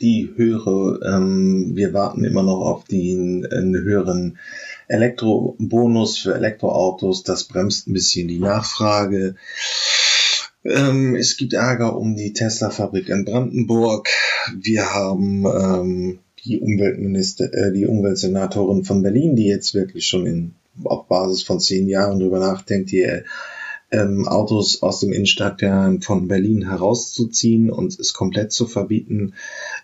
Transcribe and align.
die 0.00 0.32
höhere, 0.34 1.00
ähm, 1.06 1.72
wir 1.74 1.92
warten 1.92 2.24
immer 2.24 2.42
noch 2.42 2.60
auf 2.60 2.84
den 2.84 3.46
höheren 3.50 4.38
Elektrobonus 4.88 6.18
für 6.18 6.34
Elektroautos. 6.34 7.22
Das 7.22 7.44
bremst 7.44 7.86
ein 7.86 7.92
bisschen 7.92 8.28
die 8.28 8.38
Nachfrage. 8.38 9.36
Ähm, 10.64 11.16
es 11.16 11.36
gibt 11.36 11.52
Ärger 11.52 11.96
um 11.96 12.16
die 12.16 12.32
Tesla-Fabrik 12.32 13.08
in 13.08 13.24
Brandenburg. 13.24 14.08
Wir 14.60 14.92
haben 14.92 15.44
ähm, 15.46 16.18
die 16.44 16.60
Umweltminister, 16.60 17.52
äh, 17.52 17.72
die 17.72 17.86
Umweltsenatorin 17.86 18.84
von 18.84 19.02
Berlin, 19.02 19.36
die 19.36 19.46
jetzt 19.46 19.74
wirklich 19.74 20.06
schon 20.06 20.26
in, 20.26 20.54
auf 20.84 21.06
Basis 21.06 21.42
von 21.42 21.60
zehn 21.60 21.88
Jahren 21.88 22.18
drüber 22.18 22.40
nachdenkt, 22.40 22.90
die 22.90 23.22
ähm, 23.90 24.28
Autos 24.28 24.82
aus 24.82 25.00
dem 25.00 25.12
Innenstadtkern 25.12 26.00
von 26.00 26.28
Berlin 26.28 26.68
herauszuziehen 26.68 27.70
und 27.70 27.98
es 27.98 28.12
komplett 28.12 28.52
zu 28.52 28.66
verbieten. 28.66 29.34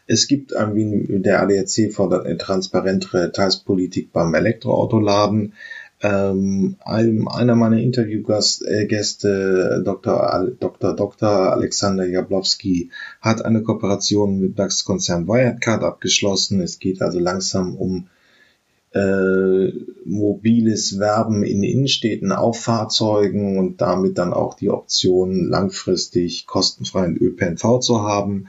Es 0.06 0.28
gibt 0.28 0.52
irgendwie, 0.52 1.20
der 1.20 1.42
ADAC 1.42 1.92
fordert 1.92 2.26
eine 2.26 2.38
transparentere 2.38 3.32
Teilspolitik 3.32 4.12
beim 4.12 4.34
Elektroautoladen. 4.34 5.54
Ähm, 6.02 6.76
einer 6.84 7.56
meiner 7.56 7.78
Interviewgäste, 7.78 9.82
Dr. 9.84 10.50
Dr. 10.60 10.94
Dr. 10.94 11.52
Alexander 11.52 12.06
Jablowski, 12.06 12.90
hat 13.20 13.44
eine 13.44 13.62
Kooperation 13.62 14.38
mit 14.38 14.58
DAX-Konzern 14.58 15.26
Wirecard 15.26 15.82
abgeschlossen. 15.82 16.60
Es 16.60 16.78
geht 16.78 17.00
also 17.00 17.18
langsam 17.18 17.76
um 17.76 18.08
äh, 18.92 19.72
mobiles 20.04 20.98
Werben 20.98 21.44
in 21.44 21.62
Innenstädten 21.62 22.32
auf 22.32 22.60
Fahrzeugen 22.60 23.58
und 23.58 23.80
damit 23.80 24.18
dann 24.18 24.32
auch 24.32 24.54
die 24.54 24.70
Option, 24.70 25.48
langfristig 25.48 26.46
kostenfreien 26.46 27.16
ÖPNV 27.16 27.80
zu 27.80 28.02
haben. 28.02 28.48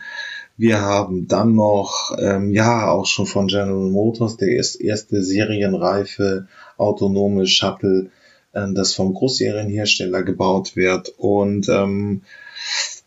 Wir 0.57 0.81
haben 0.81 1.27
dann 1.27 1.53
noch, 1.53 2.17
ähm, 2.19 2.51
ja, 2.51 2.89
auch 2.89 3.05
schon 3.05 3.27
von 3.27 3.47
General 3.47 3.89
Motors, 3.89 4.37
der 4.37 4.49
erst, 4.49 4.81
erste 4.81 5.23
serienreife 5.23 6.47
autonome 6.77 7.45
Shuttle, 7.45 8.09
äh, 8.53 8.67
das 8.73 8.95
vom 8.95 9.13
Großserienhersteller 9.13 10.23
gebaut 10.23 10.75
wird. 10.75 11.13
Und 11.17 11.69
ähm, 11.69 12.23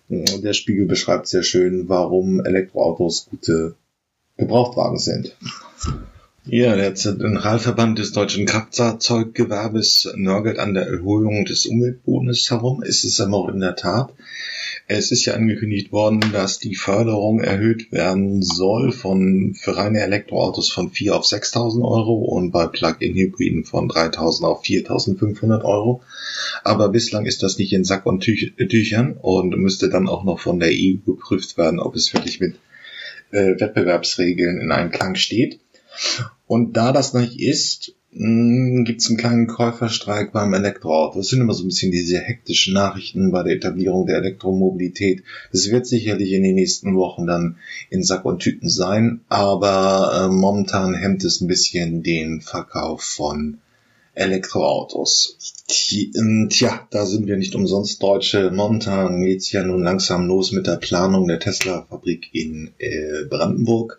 der 0.09 0.53
Spiegel 0.53 0.87
beschreibt 0.87 1.27
sehr 1.27 1.43
schön, 1.43 1.89
warum 1.89 2.45
Elektroautos 2.45 3.27
gute 3.29 3.75
Gebrauchtwagen 4.37 4.99
sind. 4.99 5.37
Ja, 6.47 6.75
der 6.75 6.95
Zentralverband 6.95 7.99
des 7.99 8.13
deutschen 8.13 8.47
Kraftfahrzeuggewerbes 8.47 10.13
nörgelt 10.17 10.59
an 10.59 10.75
der 10.75 10.87
Erhöhung 10.87 11.45
des 11.45 11.67
Umweltbonus 11.67 12.51
herum. 12.51 12.83
Ist 12.83 13.05
es 13.05 13.21
aber 13.21 13.37
auch 13.37 13.49
in 13.49 13.61
der 13.61 13.77
Tat. 13.77 14.13
Es 14.93 15.13
ist 15.13 15.25
ja 15.25 15.35
angekündigt 15.35 15.93
worden, 15.93 16.33
dass 16.33 16.59
die 16.59 16.75
Förderung 16.75 17.39
erhöht 17.39 17.93
werden 17.93 18.43
soll 18.43 18.91
von 18.91 19.55
für 19.55 19.77
reine 19.77 20.01
Elektroautos 20.01 20.73
von 20.73 20.91
4 20.91 21.15
auf 21.15 21.25
6.000 21.25 21.85
Euro 21.85 22.15
und 22.15 22.51
bei 22.51 22.67
Plug-in-Hybriden 22.67 23.65
von 23.65 23.89
3.000 23.89 24.43
auf 24.43 24.65
4.500 24.65 25.63
Euro. 25.63 26.03
Aber 26.65 26.89
bislang 26.89 27.25
ist 27.25 27.45
das 27.45 27.57
nicht 27.57 27.73
in 27.73 27.85
Sack 27.85 28.05
und 28.05 28.25
Tüch 28.25 28.53
Tüchern 28.57 29.13
und 29.13 29.57
müsste 29.57 29.91
dann 29.91 30.09
auch 30.09 30.25
noch 30.25 30.41
von 30.41 30.59
der 30.59 30.71
EU 30.73 30.97
geprüft 31.07 31.57
werden, 31.57 31.79
ob 31.79 31.95
es 31.95 32.13
wirklich 32.13 32.41
mit 32.41 32.57
äh, 33.31 33.61
Wettbewerbsregeln 33.61 34.61
in 34.61 34.73
Einklang 34.73 35.15
steht. 35.15 35.61
Und 36.49 36.77
da 36.77 36.91
das 36.91 37.15
nicht 37.15 37.39
ist, 37.41 37.95
gibt 38.13 39.01
es 39.01 39.09
einen 39.09 39.19
kleinen 39.19 39.47
Käuferstreik 39.47 40.33
beim 40.33 40.53
Elektroauto. 40.53 41.19
Das 41.19 41.29
sind 41.29 41.41
immer 41.41 41.55
so 41.55 41.63
ein 41.63 41.69
bisschen 41.69 41.93
diese 41.93 42.19
hektischen 42.19 42.75
Nachrichten 42.75 43.31
bei 43.31 43.45
der 43.45 43.55
Etablierung 43.55 44.07
der 44.07 44.19
Elektromobilität. 44.19 45.23
Das 45.53 45.71
wird 45.71 45.87
sicherlich 45.87 46.33
in 46.33 46.43
den 46.43 46.57
nächsten 46.57 46.97
Wochen 46.97 47.27
dann 47.27 47.57
in 47.89 48.03
Sack 48.03 48.25
und 48.25 48.41
Tüten 48.41 48.69
sein, 48.69 49.21
aber 49.29 50.25
äh, 50.25 50.33
momentan 50.33 50.95
hemmt 50.95 51.25
es 51.25 51.41
ein 51.41 51.47
bisschen 51.47 52.03
den 52.03 52.41
Verkauf 52.41 53.03
von 53.03 53.59
Elektroautos. 54.15 55.39
Ähm, 55.93 56.49
tja, 56.51 56.87
da 56.91 57.07
sind 57.07 57.27
wir 57.27 57.37
nicht 57.37 57.55
umsonst 57.55 58.03
Deutsche. 58.03 58.51
Momentan 58.51 59.23
geht's 59.23 59.53
ja 59.53 59.63
nun 59.63 59.83
langsam 59.83 60.27
los 60.27 60.53
mit 60.53 60.67
der 60.67 60.77
Planung 60.77 61.29
der 61.29 61.39
Tesla-Fabrik 61.39 62.29
in 62.33 62.73
äh, 62.79 63.25
Brandenburg. 63.29 63.99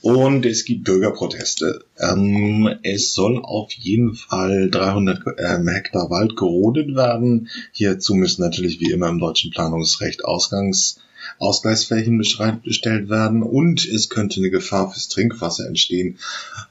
Und 0.00 0.46
es 0.46 0.64
gibt 0.64 0.84
Bürgerproteste. 0.84 1.84
Ähm, 1.98 2.68
es 2.82 3.12
soll 3.14 3.42
auf 3.42 3.72
jeden 3.72 4.14
Fall 4.14 4.70
300 4.70 5.22
ähm, 5.38 5.68
Hektar 5.68 6.08
Wald 6.10 6.36
gerodet 6.36 6.94
werden. 6.94 7.48
Hierzu 7.72 8.14
müssen 8.14 8.42
natürlich 8.42 8.80
wie 8.80 8.92
immer 8.92 9.08
im 9.08 9.18
deutschen 9.18 9.50
Planungsrecht 9.50 10.24
Ausgangs 10.24 11.00
Ausgleichsflächen 11.38 12.18
bestellt 12.18 13.08
werden 13.08 13.42
und 13.42 13.86
es 13.86 14.08
könnte 14.08 14.40
eine 14.40 14.50
Gefahr 14.50 14.90
fürs 14.90 15.08
Trinkwasser 15.08 15.66
entstehen, 15.66 16.18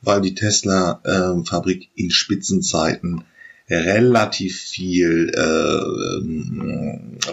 weil 0.01 0.21
die 0.21 0.35
Tesla-Fabrik 0.35 1.83
ähm, 1.83 1.89
in 1.95 2.11
Spitzenzeiten 2.11 3.23
relativ 3.69 4.61
viel 4.61 5.29
äh, 5.33 5.37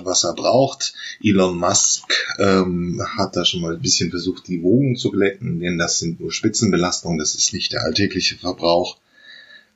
Wasser 0.05 0.35
braucht. 0.35 0.95
Elon 1.23 1.57
Musk 1.57 2.13
ähm, 2.39 3.01
hat 3.17 3.37
da 3.37 3.45
schon 3.45 3.61
mal 3.61 3.75
ein 3.75 3.83
bisschen 3.83 4.11
versucht, 4.11 4.49
die 4.49 4.63
Wogen 4.63 4.97
zu 4.97 5.11
glätten, 5.11 5.61
denn 5.61 5.79
das 5.79 6.01
sind 6.01 6.19
nur 6.21 6.33
Spitzenbelastungen, 6.33 7.19
das 7.19 7.37
ist 7.37 7.53
nicht 7.53 7.73
der 7.73 7.83
alltägliche 7.83 8.37
Verbrauch. 8.37 8.99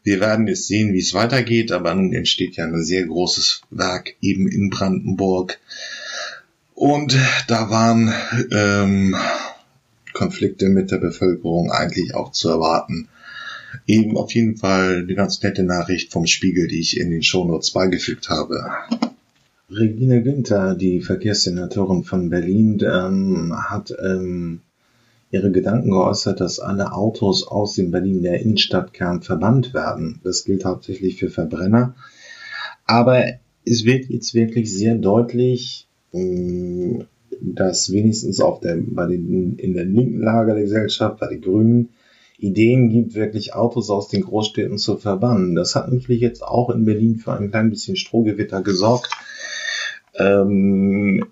Wir 0.02 0.20
werden 0.20 0.46
jetzt 0.48 0.66
sehen, 0.66 0.94
wie 0.94 1.00
es 1.00 1.14
weitergeht, 1.14 1.70
aber 1.70 1.94
nun 1.94 2.12
entsteht 2.12 2.56
ja 2.56 2.64
ein 2.64 2.84
sehr 2.84 3.04
großes 3.04 3.62
Werk 3.70 4.16
eben 4.20 4.48
in 4.48 4.70
Brandenburg. 4.70 5.58
Und 6.78 7.18
da 7.48 7.70
waren 7.70 8.14
ähm, 8.52 9.16
Konflikte 10.12 10.68
mit 10.68 10.92
der 10.92 10.98
Bevölkerung 10.98 11.72
eigentlich 11.72 12.14
auch 12.14 12.30
zu 12.30 12.50
erwarten. 12.50 13.08
Eben 13.88 14.16
auf 14.16 14.32
jeden 14.32 14.56
Fall 14.58 14.98
eine 15.02 15.14
ganz 15.16 15.42
nette 15.42 15.64
Nachricht 15.64 16.12
vom 16.12 16.28
Spiegel, 16.28 16.68
die 16.68 16.78
ich 16.78 17.00
in 17.00 17.10
den 17.10 17.24
Shownotes 17.24 17.72
beigefügt 17.72 18.28
habe. 18.28 18.70
Regine 19.68 20.22
Günther, 20.22 20.76
die 20.76 21.00
Verkehrssenatorin 21.00 22.04
von 22.04 22.30
Berlin, 22.30 22.78
ähm, 22.80 23.52
hat 23.58 23.92
ähm, 24.00 24.60
ihre 25.32 25.50
Gedanken 25.50 25.90
geäußert, 25.90 26.40
dass 26.40 26.60
alle 26.60 26.92
Autos 26.92 27.44
aus 27.44 27.74
dem 27.74 27.90
Berlin 27.90 28.22
der 28.22 28.40
Innenstadtkern 28.40 29.22
verbannt 29.22 29.74
werden. 29.74 30.20
Das 30.22 30.44
gilt 30.44 30.64
hauptsächlich 30.64 31.18
für 31.18 31.28
Verbrenner. 31.28 31.96
Aber 32.84 33.24
es 33.64 33.84
wird 33.84 34.08
jetzt 34.10 34.32
wirklich 34.32 34.72
sehr 34.72 34.94
deutlich, 34.94 35.87
dass 36.12 37.92
wenigstens 37.92 38.40
auf 38.40 38.60
der, 38.60 38.78
bei 38.80 39.06
den, 39.06 39.56
in 39.56 39.74
der 39.74 39.84
linken 39.84 40.20
Lager 40.20 40.54
der 40.54 40.64
Gesellschaft, 40.64 41.20
bei 41.20 41.28
den 41.28 41.40
Grünen, 41.40 41.88
Ideen 42.38 42.88
gibt, 42.88 43.14
wirklich 43.14 43.54
Autos 43.54 43.90
aus 43.90 44.08
den 44.08 44.22
Großstädten 44.22 44.78
zu 44.78 44.96
verbannen. 44.96 45.56
Das 45.56 45.74
hat 45.74 45.92
natürlich 45.92 46.20
jetzt 46.20 46.42
auch 46.42 46.70
in 46.70 46.84
Berlin 46.84 47.16
für 47.16 47.32
ein 47.32 47.50
klein 47.50 47.70
bisschen 47.70 47.96
Strohgewitter 47.96 48.62
gesorgt. 48.62 49.10
Ähm, 50.14 51.26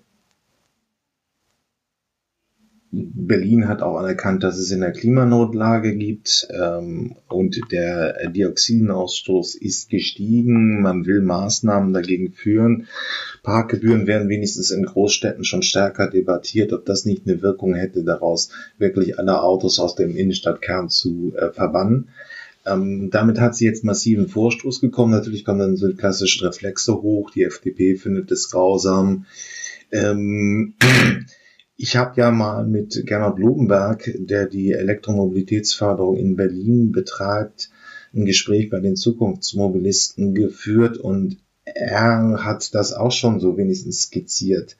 Berlin 2.99 3.67
hat 3.67 3.81
auch 3.81 3.97
anerkannt, 3.97 4.43
dass 4.43 4.57
es 4.57 4.71
in 4.71 4.81
der 4.81 4.91
Klimanotlage 4.91 5.95
gibt 5.95 6.47
ähm, 6.51 7.15
und 7.27 7.59
der 7.71 8.29
Dioxinausstoß 8.29 9.55
ist 9.55 9.89
gestiegen. 9.89 10.81
Man 10.81 11.05
will 11.05 11.21
Maßnahmen 11.21 11.93
dagegen 11.93 12.31
führen. 12.31 12.87
Parkgebühren 13.43 14.07
werden 14.07 14.29
wenigstens 14.29 14.71
in 14.71 14.83
Großstädten 14.83 15.43
schon 15.43 15.61
stärker 15.61 16.09
debattiert, 16.09 16.73
ob 16.73 16.85
das 16.85 17.05
nicht 17.05 17.27
eine 17.27 17.41
Wirkung 17.41 17.75
hätte, 17.75 18.03
daraus 18.03 18.49
wirklich 18.77 19.19
alle 19.19 19.41
Autos 19.41 19.79
aus 19.79 19.95
dem 19.95 20.15
Innenstadtkern 20.15 20.89
zu 20.89 21.33
äh, 21.35 21.51
verbannen. 21.51 22.09
Ähm, 22.65 23.09
damit 23.11 23.39
hat 23.39 23.55
sie 23.55 23.65
jetzt 23.65 23.83
massiven 23.83 24.27
Vorstoß 24.27 24.81
bekommen. 24.81 25.11
Natürlich 25.11 25.45
kommen 25.45 25.59
dann 25.59 25.77
so 25.77 25.93
klassische 25.93 26.45
Reflexe 26.45 26.95
hoch. 26.95 27.29
Die 27.31 27.43
FDP 27.43 27.95
findet 27.95 28.31
es 28.31 28.49
grausam. 28.49 29.25
Ähm, 29.91 30.73
ich 31.77 31.95
habe 31.95 32.19
ja 32.19 32.31
mal 32.31 32.65
mit 32.65 33.03
Gernot 33.05 33.37
Lobenberg, 33.37 34.11
der 34.17 34.47
die 34.47 34.71
Elektromobilitätsförderung 34.71 36.17
in 36.17 36.35
Berlin 36.35 36.91
betreibt, 36.91 37.69
ein 38.13 38.25
Gespräch 38.25 38.69
bei 38.69 38.79
den 38.79 38.95
Zukunftsmobilisten 38.95 40.33
geführt 40.33 40.97
und 40.97 41.37
er 41.63 42.43
hat 42.43 42.73
das 42.73 42.93
auch 42.93 43.11
schon 43.11 43.39
so 43.39 43.57
wenigstens 43.57 44.01
skizziert. 44.03 44.75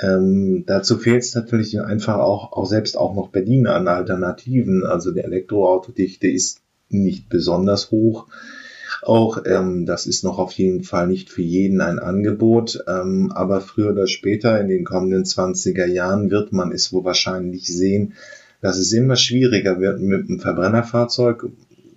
Ähm, 0.00 0.64
dazu 0.66 0.96
fehlt 0.96 1.22
es 1.22 1.34
natürlich 1.34 1.78
einfach 1.80 2.18
auch, 2.18 2.52
auch 2.52 2.66
selbst 2.66 2.96
auch 2.96 3.14
noch 3.14 3.28
Berlin 3.28 3.66
an 3.66 3.88
Alternativen. 3.88 4.84
Also 4.84 5.12
die 5.12 5.20
Elektroautodichte 5.20 6.28
ist 6.28 6.62
nicht 6.88 7.28
besonders 7.28 7.90
hoch. 7.90 8.28
Auch 9.02 9.42
ähm, 9.46 9.86
das 9.86 10.06
ist 10.06 10.24
noch 10.24 10.38
auf 10.38 10.52
jeden 10.52 10.84
Fall 10.84 11.06
nicht 11.06 11.30
für 11.30 11.42
jeden 11.42 11.80
ein 11.80 11.98
Angebot, 11.98 12.84
ähm, 12.86 13.32
aber 13.32 13.60
früher 13.60 13.90
oder 13.90 14.06
später 14.06 14.60
in 14.60 14.68
den 14.68 14.84
kommenden 14.84 15.24
20er 15.24 15.86
Jahren 15.86 16.30
wird 16.30 16.52
man 16.52 16.72
es 16.72 16.92
wohl 16.92 17.04
wahrscheinlich 17.04 17.66
sehen, 17.66 18.14
dass 18.60 18.78
es 18.78 18.92
immer 18.92 19.16
schwieriger 19.16 19.80
wird 19.80 20.00
mit 20.00 20.28
einem 20.28 20.38
Verbrennerfahrzeug, 20.38 21.46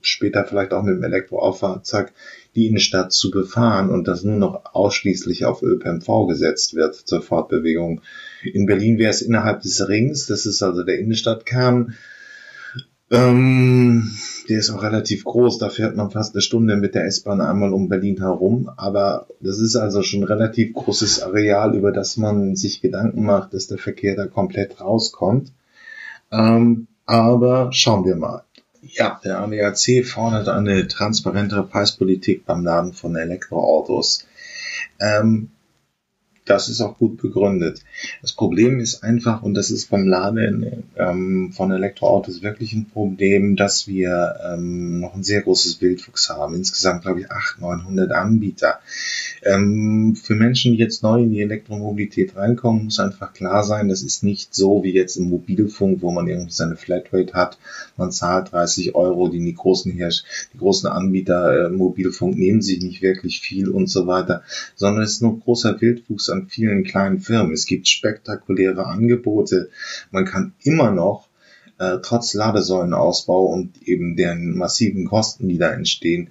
später 0.01 0.45
vielleicht 0.45 0.73
auch 0.73 0.83
mit 0.83 0.95
einem 0.95 1.03
Elektroauffahrzeug, 1.03 2.11
die 2.55 2.67
Innenstadt 2.67 3.11
zu 3.11 3.31
befahren 3.31 3.89
und 3.89 4.07
dass 4.07 4.23
nur 4.23 4.37
noch 4.37 4.61
ausschließlich 4.73 5.45
auf 5.45 5.61
ÖPNV 5.61 6.27
gesetzt 6.27 6.73
wird 6.73 6.95
zur 6.95 7.21
Fortbewegung 7.21 8.01
In 8.43 8.65
Berlin 8.65 8.97
wäre 8.97 9.11
es 9.11 9.21
innerhalb 9.21 9.61
des 9.61 9.87
Rings, 9.87 10.27
das 10.27 10.45
ist 10.45 10.63
also 10.63 10.83
der 10.83 10.99
Innenstadtkern. 10.99 11.95
Ähm, 13.11 14.11
der 14.49 14.59
ist 14.59 14.69
auch 14.71 14.81
relativ 14.81 15.23
groß, 15.23 15.59
da 15.59 15.69
fährt 15.69 15.95
man 15.95 16.11
fast 16.11 16.33
eine 16.33 16.41
Stunde 16.41 16.75
mit 16.75 16.95
der 16.95 17.05
S-Bahn 17.05 17.41
einmal 17.41 17.73
um 17.73 17.87
Berlin 17.87 18.17
herum. 18.17 18.69
Aber 18.77 19.27
das 19.39 19.59
ist 19.59 19.75
also 19.75 20.01
schon 20.01 20.21
ein 20.21 20.27
relativ 20.27 20.73
großes 20.73 21.21
Areal, 21.21 21.75
über 21.75 21.91
das 21.91 22.17
man 22.17 22.55
sich 22.55 22.81
Gedanken 22.81 23.23
macht, 23.23 23.53
dass 23.53 23.67
der 23.67 23.77
Verkehr 23.77 24.15
da 24.15 24.27
komplett 24.27 24.81
rauskommt. 24.81 25.51
Ähm, 26.31 26.87
aber 27.05 27.69
schauen 27.71 28.05
wir 28.05 28.15
mal. 28.15 28.43
Ja, 28.81 29.19
der 29.23 29.39
ADAC 29.39 30.05
fordert 30.05 30.47
eine 30.47 30.87
transparentere 30.87 31.63
Preispolitik 31.63 32.45
beim 32.45 32.63
Laden 32.63 32.93
von 32.93 33.15
Elektroautos. 33.15 34.27
Ähm, 34.99 35.49
das 36.45 36.69
ist 36.69 36.81
auch 36.81 36.97
gut 36.97 37.21
begründet. 37.21 37.81
Das 38.21 38.33
Problem 38.33 38.79
ist 38.79 39.03
einfach, 39.03 39.41
und 39.41 39.55
das 39.55 39.71
ist 39.71 39.89
beim 39.89 40.07
Laden 40.07 40.83
ähm, 40.95 41.51
von 41.51 41.71
Elektroautos 41.71 42.43
wirklich 42.43 42.73
ein 42.73 42.85
Problem, 42.85 43.55
dass 43.55 43.87
wir 43.87 44.39
ähm, 44.43 44.99
noch 44.99 45.15
ein 45.15 45.23
sehr 45.23 45.41
großes 45.41 45.81
Wildwuchs 45.81 46.29
haben. 46.29 46.55
Insgesamt, 46.55 47.01
glaube 47.01 47.21
ich, 47.21 47.31
800, 47.31 47.79
900 47.79 48.11
Anbieter. 48.11 48.79
Ähm, 49.45 50.15
für 50.15 50.33
Menschen, 50.33 50.73
die 50.73 50.79
jetzt 50.79 51.03
neu 51.03 51.21
in 51.21 51.29
die 51.29 51.41
Elektromobilität 51.41 52.35
reinkommen, 52.35 52.85
muss 52.85 52.99
einfach 52.99 53.31
klar 53.31 53.63
sein, 53.63 53.89
das 53.89 54.01
ist 54.01 54.23
nicht 54.23 54.55
so 54.55 54.83
wie 54.83 54.93
jetzt 54.93 55.17
im 55.17 55.29
Mobilfunk, 55.29 56.01
wo 56.01 56.11
man 56.11 56.27
irgendwie 56.27 56.51
seine 56.51 56.75
Flatrate 56.75 57.33
hat. 57.33 57.59
Man 57.95 58.11
zahlt 58.11 58.51
30 58.51 58.95
Euro, 58.95 59.27
die, 59.27 59.39
die 59.39 59.53
großen 59.53 59.91
Herr 59.91 60.09
die 60.53 60.57
großen 60.57 60.89
Anbieter 60.89 61.67
äh, 61.67 61.69
Mobilfunk 61.69 62.37
nehmen 62.37 62.61
sich 62.61 62.81
nicht 62.81 63.01
wirklich 63.01 63.39
viel 63.39 63.69
und 63.69 63.87
so 63.87 64.07
weiter, 64.07 64.43
sondern 64.75 65.03
es 65.03 65.13
ist 65.13 65.21
nur 65.21 65.39
großer 65.39 65.79
Wildwuchs 65.79 66.29
an 66.29 66.47
vielen 66.47 66.83
kleinen 66.83 67.19
Firmen. 67.19 67.53
Es 67.53 67.65
gibt 67.65 67.87
spektakuläre 67.87 68.85
Angebote. 68.85 69.69
Man 70.11 70.25
kann 70.25 70.53
immer 70.63 70.91
noch 70.91 71.24
äh, 71.77 71.97
trotz 72.01 72.33
Ladesäulenausbau 72.33 73.45
und 73.45 73.81
eben 73.83 74.15
deren 74.15 74.57
massiven 74.57 75.05
Kosten, 75.05 75.49
die 75.49 75.57
da 75.57 75.71
entstehen, 75.71 76.29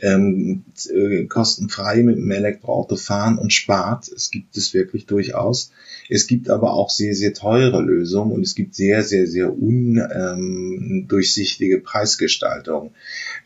ähm, 0.00 0.64
äh, 0.90 1.24
kostenfrei 1.24 2.02
mit 2.02 2.16
dem 2.16 2.30
Elektroauto 2.30 2.96
fahren 2.96 3.38
und 3.38 3.50
spart. 3.52 4.08
Es 4.08 4.30
gibt 4.30 4.56
es 4.56 4.74
wirklich 4.74 5.06
durchaus. 5.06 5.70
Es 6.08 6.26
gibt 6.26 6.50
aber 6.50 6.74
auch 6.74 6.90
sehr, 6.90 7.14
sehr 7.14 7.32
teure 7.32 7.80
Lösungen 7.80 8.32
und 8.32 8.42
es 8.42 8.54
gibt 8.54 8.74
sehr, 8.74 9.02
sehr, 9.02 9.26
sehr 9.26 9.56
undurchsichtige 9.56 11.76
ähm, 11.76 11.82
Preisgestaltung. 11.82 12.92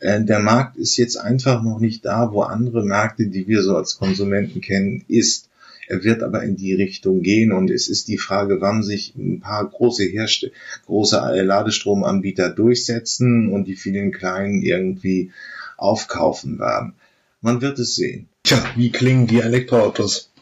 Äh, 0.01 0.25
der 0.25 0.41
Markt 0.41 0.77
ist 0.77 0.97
jetzt 0.97 1.17
einfach 1.17 1.63
noch 1.63 1.79
nicht 1.79 2.05
da, 2.05 2.33
wo 2.33 2.43
andere 2.43 2.85
Märkte, 2.85 3.29
die 3.29 3.47
wir 3.47 3.63
so 3.63 3.77
als 3.77 3.99
Konsumenten 3.99 4.61
kennen, 4.61 5.05
ist. 5.07 5.46
Er 5.89 6.03
wird 6.03 6.23
aber 6.23 6.43
in 6.43 6.57
die 6.57 6.75
Richtung 6.75 7.23
gehen 7.23 7.53
und 7.53 7.71
es 7.71 7.89
ist 7.89 8.09
die 8.09 8.19
Frage, 8.19 8.61
wann 8.61 8.83
sich 8.83 9.15
ein 9.15 9.41
paar 9.41 9.69
große 9.69 10.05
Herste 10.05 10.53
große 10.87 11.17
Ladestromanbieter 11.17 12.51
durchsetzen 12.51 13.51
und 13.51 13.67
die 13.67 13.77
vielen 13.77 14.13
kleinen 14.13 14.63
irgendwie 14.63 15.33
aufkaufen 15.77 16.59
werden. 16.59 16.95
Man 17.41 17.61
wird 17.61 17.79
es 17.79 17.95
sehen. 17.95 18.29
Tja, 18.43 18.65
wie 18.77 18.91
klingen 18.91 19.27
die 19.27 19.41
Elektroautos? 19.41 20.33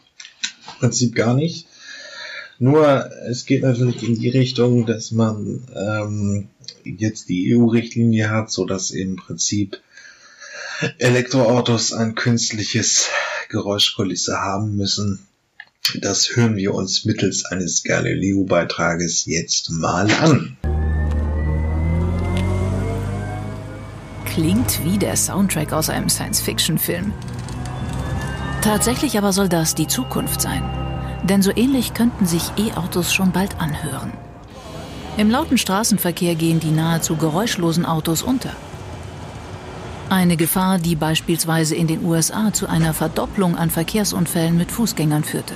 Im 0.73 0.79
Prinzip 0.79 1.15
gar 1.15 1.35
nicht. 1.35 1.67
Nur 2.57 3.11
es 3.27 3.45
geht 3.45 3.63
natürlich 3.63 4.01
in 4.03 4.15
die 4.15 4.29
Richtung, 4.29 4.85
dass 4.85 5.11
man 5.11 5.67
ähm, 5.75 6.47
jetzt 6.83 7.29
die 7.29 7.53
EU-Richtlinie 7.53 8.29
hat, 8.29 8.49
so 8.49 8.65
dass 8.65 8.91
im 8.91 9.17
Prinzip 9.17 9.81
Elektroautos 10.97 11.93
ein 11.93 12.15
künstliches 12.15 13.09
Geräuschkulisse 13.49 14.39
haben 14.39 14.75
müssen, 14.75 15.25
das 16.01 16.35
hören 16.35 16.55
wir 16.55 16.73
uns 16.73 17.05
mittels 17.05 17.45
eines 17.45 17.83
Galileo-Beitrages 17.83 19.25
jetzt 19.25 19.69
mal 19.69 20.09
an. 20.11 20.57
Klingt 24.25 24.83
wie 24.83 24.97
der 24.97 25.15
Soundtrack 25.15 25.71
aus 25.73 25.89
einem 25.89 26.09
Science-Fiction-Film. 26.09 27.13
Tatsächlich 28.61 29.17
aber 29.17 29.31
soll 29.31 29.47
das 29.47 29.75
die 29.75 29.87
Zukunft 29.87 30.41
sein. 30.41 30.63
Denn 31.23 31.41
so 31.41 31.51
ähnlich 31.55 31.93
könnten 31.93 32.25
sich 32.25 32.51
E-Autos 32.57 33.13
schon 33.13 33.31
bald 33.31 33.59
anhören. 33.59 34.11
Im 35.17 35.29
lauten 35.29 35.57
Straßenverkehr 35.57 36.35
gehen 36.35 36.59
die 36.59 36.71
nahezu 36.71 37.15
geräuschlosen 37.15 37.85
Autos 37.85 38.21
unter. 38.21 38.51
Eine 40.09 40.37
Gefahr, 40.37 40.77
die 40.77 40.95
beispielsweise 40.95 41.75
in 41.75 41.87
den 41.87 42.05
USA 42.05 42.53
zu 42.53 42.67
einer 42.67 42.93
Verdopplung 42.93 43.55
an 43.55 43.69
Verkehrsunfällen 43.69 44.57
mit 44.57 44.71
Fußgängern 44.71 45.23
führte. 45.23 45.55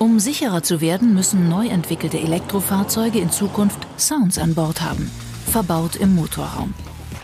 Um 0.00 0.18
sicherer 0.18 0.62
zu 0.62 0.80
werden, 0.80 1.12
müssen 1.12 1.50
neu 1.50 1.68
entwickelte 1.68 2.18
Elektrofahrzeuge 2.18 3.18
in 3.18 3.30
Zukunft 3.30 3.86
Sounds 3.98 4.38
an 4.38 4.54
Bord 4.54 4.80
haben, 4.80 5.10
verbaut 5.44 5.94
im 5.94 6.14
Motorraum. 6.14 6.72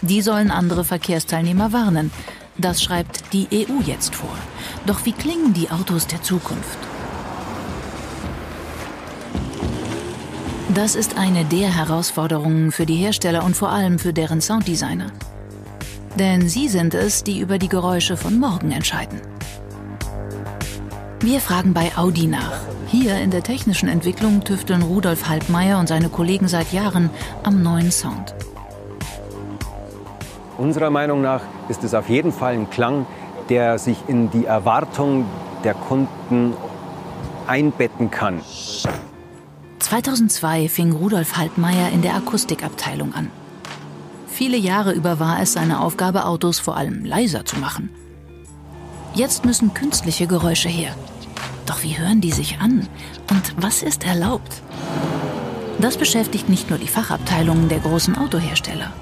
Die 0.03 0.21
sollen 0.21 0.51
andere 0.51 0.85
Verkehrsteilnehmer 0.85 1.73
warnen. 1.73 2.13
Das 2.59 2.83
schreibt 2.83 3.33
die 3.33 3.49
EU 3.51 3.81
jetzt 3.87 4.15
vor. 4.15 4.37
Doch 4.85 5.07
wie 5.07 5.13
klingen 5.13 5.55
die 5.55 5.71
Autos 5.71 6.07
der 6.07 6.21
Zukunft? 6.23 6.79
Das 10.75 10.97
ist 10.97 11.17
eine 11.17 11.47
der 11.47 11.75
Herausforderungen 11.75 12.73
für 12.73 12.85
die 12.85 12.97
Hersteller 12.97 13.43
und 13.43 13.57
vor 13.57 13.71
allem 13.71 13.99
für 13.99 14.13
deren 14.13 14.43
Sounddesigner. 14.43 15.13
Denn 16.19 16.47
sie 16.47 16.69
sind 16.69 16.93
es, 16.93 17.25
die 17.25 17.41
über 17.41 17.57
die 17.57 17.71
Geräusche 17.71 18.19
von 18.19 18.39
morgen 18.39 18.71
entscheiden. 18.71 19.23
Wir 21.27 21.41
fragen 21.41 21.75
bei 21.75 21.91
Audi 21.97 22.29
nach. 22.29 22.61
Hier 22.87 23.19
in 23.19 23.33
der 23.33 23.43
technischen 23.43 23.89
Entwicklung 23.89 24.45
tüfteln 24.45 24.83
Rudolf 24.83 25.29
Halbmeier 25.29 25.81
und 25.81 25.89
seine 25.89 26.09
Kollegen 26.09 26.47
seit 26.47 26.73
Jahren 26.73 27.11
am 27.43 27.65
neuen 27.65 27.91
Sound. 27.91 28.33
Unserer 30.57 30.91
Meinung 30.91 31.23
nach 31.23 31.41
ist 31.69 31.83
es 31.83 31.95
auf 31.95 32.09
jeden 32.09 32.31
Fall 32.31 32.55
ein 32.55 32.71
Klang, 32.71 33.07
der 33.49 33.81
sich 33.81 33.99
in 34.07 34.31
die 34.31 34.45
Erwartung 34.45 35.25
der 35.65 35.75
Kunden 35.75 36.55
einbetten 37.49 38.09
kann. 38.13 38.41
2002 39.81 40.69
fing 40.69 40.93
Rudolf 40.93 41.37
Halbmeier 41.37 41.89
in 41.89 42.03
der 42.03 42.15
Akustikabteilung 42.15 43.15
an. 43.15 43.33
Viele 44.29 44.57
Jahre 44.57 44.93
über 44.93 45.19
war 45.19 45.43
es 45.43 45.55
seine 45.55 45.81
Aufgabe, 45.81 46.25
Autos 46.25 46.61
vor 46.61 46.77
allem 46.77 47.05
leiser 47.05 47.45
zu 47.45 47.59
machen. 47.59 47.91
Jetzt 49.17 49.45
müssen 49.45 49.75
künstliche 49.75 50.29
Geräusche 50.29 50.69
her. 50.69 50.95
Doch 51.67 51.83
wie 51.83 51.99
hören 51.99 52.21
die 52.21 52.33
sich 52.33 52.59
an? 52.61 52.89
Und 53.31 53.63
was 53.63 53.83
ist 53.83 54.05
erlaubt? 54.05 54.63
Das 55.79 55.97
beschäftigt 55.97 56.49
nicht 56.49 56.71
nur 56.71 56.79
die 56.79 56.89
Fachabteilungen 56.89 57.69
der 57.69 57.81
großen 57.81 58.17
Autohersteller. 58.17 58.93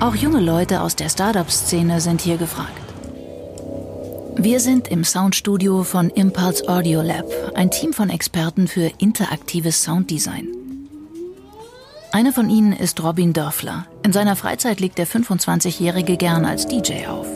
Auch 0.00 0.14
junge 0.14 0.40
Leute 0.40 0.82
aus 0.82 0.96
der 0.96 1.08
Startup-Szene 1.08 2.00
sind 2.00 2.20
hier 2.20 2.36
gefragt. 2.36 2.72
Wir 4.36 4.60
sind 4.60 4.86
im 4.86 5.02
Soundstudio 5.02 5.82
von 5.82 6.10
Impulse 6.10 6.68
Audio 6.68 7.02
Lab, 7.02 7.26
ein 7.56 7.70
Team 7.70 7.92
von 7.92 8.08
Experten 8.08 8.68
für 8.68 8.92
interaktives 8.98 9.82
Sounddesign. 9.82 10.46
Einer 12.12 12.32
von 12.32 12.48
ihnen 12.48 12.72
ist 12.72 13.02
Robin 13.02 13.32
Dörfler. 13.32 13.86
In 14.04 14.12
seiner 14.12 14.36
Freizeit 14.36 14.78
legt 14.80 14.98
der 14.98 15.06
25-Jährige 15.06 16.16
gern 16.16 16.44
als 16.44 16.66
DJ 16.66 17.06
auf. 17.06 17.26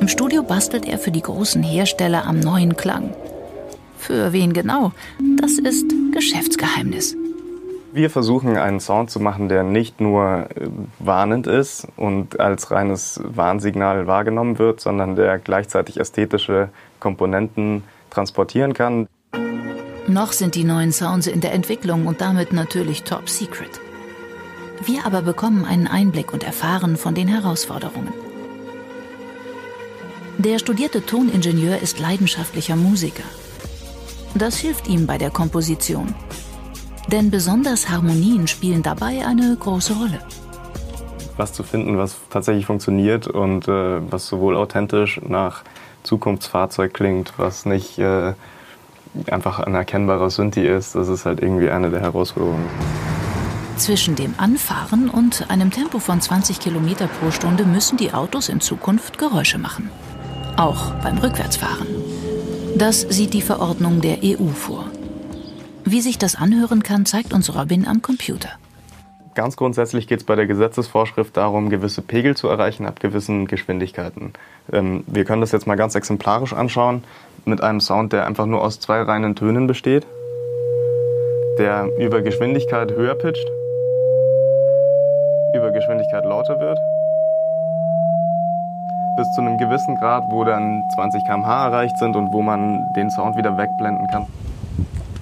Im 0.00 0.08
Studio 0.08 0.42
bastelt 0.42 0.84
er 0.84 0.98
für 0.98 1.12
die 1.12 1.22
großen 1.22 1.62
Hersteller 1.62 2.26
am 2.26 2.40
neuen 2.40 2.76
Klang. 2.76 3.14
Für 4.06 4.32
wen 4.32 4.52
genau? 4.52 4.92
Das 5.36 5.58
ist 5.58 5.92
Geschäftsgeheimnis. 6.12 7.16
Wir 7.92 8.08
versuchen 8.08 8.56
einen 8.56 8.78
Sound 8.78 9.10
zu 9.10 9.18
machen, 9.18 9.48
der 9.48 9.64
nicht 9.64 10.00
nur 10.00 10.46
äh, 10.54 10.68
warnend 11.00 11.48
ist 11.48 11.88
und 11.96 12.38
als 12.38 12.70
reines 12.70 13.20
Warnsignal 13.24 14.06
wahrgenommen 14.06 14.60
wird, 14.60 14.80
sondern 14.80 15.16
der 15.16 15.40
gleichzeitig 15.40 15.98
ästhetische 15.98 16.68
Komponenten 17.00 17.82
transportieren 18.10 18.74
kann. 18.74 19.08
Noch 20.06 20.30
sind 20.30 20.54
die 20.54 20.62
neuen 20.62 20.92
Sounds 20.92 21.26
in 21.26 21.40
der 21.40 21.52
Entwicklung 21.52 22.06
und 22.06 22.20
damit 22.20 22.52
natürlich 22.52 23.02
top 23.02 23.28
secret. 23.28 23.80
Wir 24.84 25.04
aber 25.04 25.22
bekommen 25.22 25.64
einen 25.64 25.88
Einblick 25.88 26.32
und 26.32 26.44
erfahren 26.44 26.96
von 26.96 27.16
den 27.16 27.26
Herausforderungen. 27.26 28.12
Der 30.38 30.60
studierte 30.60 31.04
Toningenieur 31.04 31.78
ist 31.82 31.98
leidenschaftlicher 31.98 32.76
Musiker. 32.76 33.24
Das 34.38 34.56
hilft 34.56 34.86
ihm 34.88 35.06
bei 35.06 35.16
der 35.16 35.30
Komposition. 35.30 36.14
Denn 37.08 37.30
besonders 37.30 37.88
Harmonien 37.88 38.46
spielen 38.46 38.82
dabei 38.82 39.24
eine 39.26 39.56
große 39.58 39.94
Rolle. 39.94 40.20
Was 41.36 41.52
zu 41.52 41.62
finden, 41.62 41.96
was 41.96 42.16
tatsächlich 42.30 42.66
funktioniert 42.66 43.28
und 43.28 43.68
äh, 43.68 44.10
was 44.10 44.26
sowohl 44.26 44.56
authentisch 44.56 45.20
nach 45.26 45.62
Zukunftsfahrzeug 46.02 46.92
klingt, 46.92 47.34
was 47.36 47.64
nicht 47.64 47.98
äh, 47.98 48.34
einfach 49.30 49.60
ein 49.60 49.74
erkennbarer 49.74 50.30
Synthi 50.30 50.66
ist, 50.66 50.94
das 50.94 51.08
ist 51.08 51.24
halt 51.24 51.40
irgendwie 51.40 51.70
eine 51.70 51.90
der 51.90 52.00
Herausforderungen. 52.00 52.66
Zwischen 53.76 54.16
dem 54.16 54.34
Anfahren 54.38 55.08
und 55.08 55.50
einem 55.50 55.70
Tempo 55.70 55.98
von 55.98 56.20
20 56.20 56.60
km 56.60 57.08
pro 57.20 57.30
Stunde 57.30 57.64
müssen 57.64 57.96
die 57.96 58.12
Autos 58.12 58.48
in 58.48 58.60
Zukunft 58.60 59.18
Geräusche 59.18 59.58
machen 59.58 59.90
auch 60.56 60.92
beim 61.02 61.18
Rückwärtsfahren. 61.18 61.86
Das 62.78 63.00
sieht 63.00 63.32
die 63.32 63.40
Verordnung 63.40 64.02
der 64.02 64.18
EU 64.22 64.48
vor. 64.48 64.84
Wie 65.86 66.02
sich 66.02 66.18
das 66.18 66.36
anhören 66.36 66.82
kann, 66.82 67.06
zeigt 67.06 67.32
uns 67.32 67.56
Robin 67.56 67.86
am 67.86 68.02
Computer. 68.02 68.50
Ganz 69.34 69.56
grundsätzlich 69.56 70.06
geht 70.06 70.20
es 70.20 70.26
bei 70.26 70.36
der 70.36 70.44
Gesetzesvorschrift 70.46 71.34
darum, 71.38 71.70
gewisse 71.70 72.02
Pegel 72.02 72.36
zu 72.36 72.48
erreichen 72.48 72.84
ab 72.84 73.00
gewissen 73.00 73.46
Geschwindigkeiten. 73.46 74.34
Ähm, 74.70 75.04
wir 75.06 75.24
können 75.24 75.40
das 75.40 75.52
jetzt 75.52 75.66
mal 75.66 75.76
ganz 75.76 75.94
exemplarisch 75.94 76.52
anschauen 76.52 77.02
mit 77.46 77.62
einem 77.62 77.80
Sound, 77.80 78.12
der 78.12 78.26
einfach 78.26 78.44
nur 78.44 78.62
aus 78.62 78.78
zwei 78.78 79.00
reinen 79.00 79.34
Tönen 79.34 79.66
besteht, 79.66 80.06
der 81.58 81.88
über 81.98 82.20
Geschwindigkeit 82.20 82.92
höher 82.92 83.14
pitcht, 83.14 83.46
über 85.54 85.70
Geschwindigkeit 85.70 86.26
lauter 86.26 86.60
wird, 86.60 86.78
bis 89.16 89.32
zu 89.32 89.40
einem 89.40 89.58
gewissen 89.58 89.96
Grad, 89.96 90.30
wo 90.30 90.44
dann 90.44 90.84
20 90.94 91.24
km/h 91.24 91.66
erreicht 91.66 91.98
sind 91.98 92.16
und 92.16 92.32
wo 92.32 92.42
man 92.42 92.92
den 92.94 93.10
Sound 93.10 93.36
wieder 93.36 93.56
wegblenden 93.56 94.06
kann. 94.08 94.26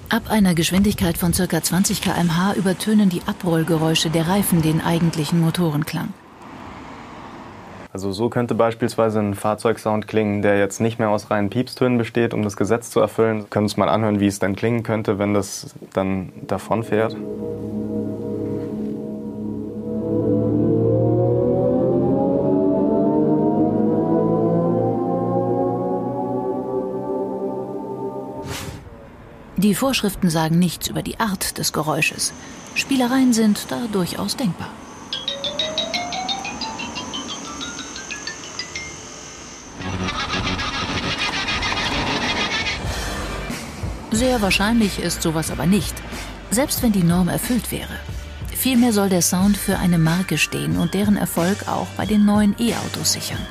Ab 0.09 0.29
einer 0.29 0.53
Geschwindigkeit 0.53 1.17
von 1.17 1.31
ca. 1.31 1.61
20 1.61 2.01
km/h 2.01 2.53
übertönen 2.53 3.09
die 3.09 3.21
Abrollgeräusche 3.25 4.09
der 4.09 4.27
Reifen 4.27 4.61
den 4.61 4.81
eigentlichen 4.81 5.41
Motorenklang. 5.41 6.09
Also 7.91 8.11
so 8.11 8.27
könnte 8.27 8.55
beispielsweise 8.55 9.19
ein 9.19 9.35
Fahrzeugsound 9.35 10.05
klingen, 10.05 10.41
der 10.41 10.59
jetzt 10.59 10.81
nicht 10.81 10.99
mehr 10.99 11.09
aus 11.09 11.31
reinen 11.31 11.49
Piepstönen 11.49 11.97
besteht, 11.97 12.33
um 12.33 12.43
das 12.43 12.57
Gesetz 12.57 12.91
zu 12.91 12.99
erfüllen. 12.99 13.43
Wir 13.43 13.45
können 13.45 13.65
uns 13.65 13.77
mal 13.77 13.87
anhören, 13.87 14.19
wie 14.19 14.27
es 14.27 14.37
dann 14.37 14.55
klingen 14.55 14.83
könnte, 14.83 15.17
wenn 15.17 15.33
das 15.33 15.73
dann 15.93 16.33
davon 16.45 16.83
fährt. 16.83 17.15
Die 29.65 29.73
Vorschriften 29.73 30.29
sagen 30.29 30.59
nichts 30.59 30.89
über 30.89 31.01
die 31.01 31.19
Art 31.19 31.57
des 31.57 31.73
Geräusches. 31.73 32.33
Spielereien 32.75 33.33
sind 33.33 33.65
da 33.69 33.87
durchaus 33.91 34.37
denkbar. 34.37 34.69
Sehr 44.11 44.39
wahrscheinlich 44.43 44.99
ist 44.99 45.23
sowas 45.23 45.49
aber 45.49 45.65
nicht, 45.65 45.95
selbst 46.51 46.83
wenn 46.83 46.91
die 46.91 47.01
Norm 47.01 47.27
erfüllt 47.27 47.71
wäre. 47.71 47.99
Vielmehr 48.55 48.93
soll 48.93 49.09
der 49.09 49.23
Sound 49.23 49.57
für 49.57 49.79
eine 49.79 49.97
Marke 49.97 50.37
stehen 50.37 50.77
und 50.77 50.93
deren 50.93 51.17
Erfolg 51.17 51.67
auch 51.67 51.87
bei 51.97 52.05
den 52.05 52.23
neuen 52.23 52.53
E-Autos 52.59 53.13
sichern. 53.13 53.41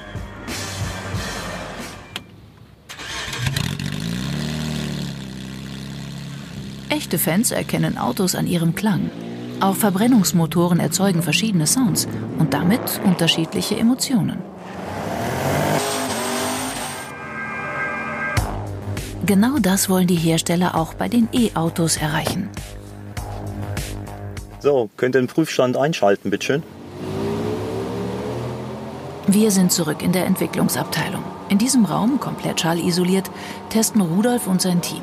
Echte 6.94 7.18
Fans 7.18 7.50
erkennen 7.50 7.98
Autos 7.98 8.36
an 8.36 8.46
ihrem 8.46 8.76
Klang. 8.76 9.10
Auch 9.58 9.74
Verbrennungsmotoren 9.74 10.78
erzeugen 10.78 11.24
verschiedene 11.24 11.66
Sounds 11.66 12.06
und 12.38 12.54
damit 12.54 13.00
unterschiedliche 13.04 13.76
Emotionen. 13.76 14.38
Genau 19.26 19.58
das 19.58 19.88
wollen 19.88 20.06
die 20.06 20.14
Hersteller 20.14 20.76
auch 20.76 20.94
bei 20.94 21.08
den 21.08 21.28
E-Autos 21.32 21.96
erreichen. 21.96 22.48
So, 24.60 24.88
könnt 24.96 25.16
ihr 25.16 25.22
den 25.22 25.26
Prüfstand 25.26 25.76
einschalten, 25.76 26.30
bitteschön. 26.30 26.62
Wir 29.26 29.50
sind 29.50 29.72
zurück 29.72 30.00
in 30.00 30.12
der 30.12 30.26
Entwicklungsabteilung. 30.26 31.24
In 31.48 31.58
diesem 31.58 31.86
Raum, 31.86 32.20
komplett 32.20 32.60
schallisoliert, 32.60 33.32
testen 33.70 34.00
Rudolf 34.00 34.46
und 34.46 34.62
sein 34.62 34.80
Team. 34.80 35.02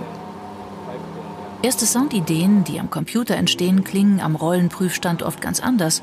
Erste 1.63 1.85
Soundideen, 1.85 2.63
die 2.63 2.79
am 2.79 2.89
Computer 2.89 3.35
entstehen, 3.35 3.83
klingen 3.83 4.19
am 4.19 4.35
Rollenprüfstand 4.35 5.21
oft 5.21 5.41
ganz 5.41 5.59
anders. 5.59 6.01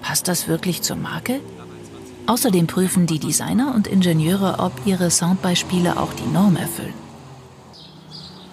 Passt 0.00 0.28
das 0.28 0.46
wirklich 0.46 0.82
zur 0.82 0.96
Marke? 0.96 1.40
Außerdem 2.28 2.68
prüfen 2.68 3.08
die 3.08 3.18
Designer 3.18 3.74
und 3.74 3.88
Ingenieure, 3.88 4.60
ob 4.60 4.72
ihre 4.84 5.10
Soundbeispiele 5.10 5.98
auch 5.98 6.12
die 6.12 6.32
Norm 6.32 6.54
erfüllen. 6.54 6.94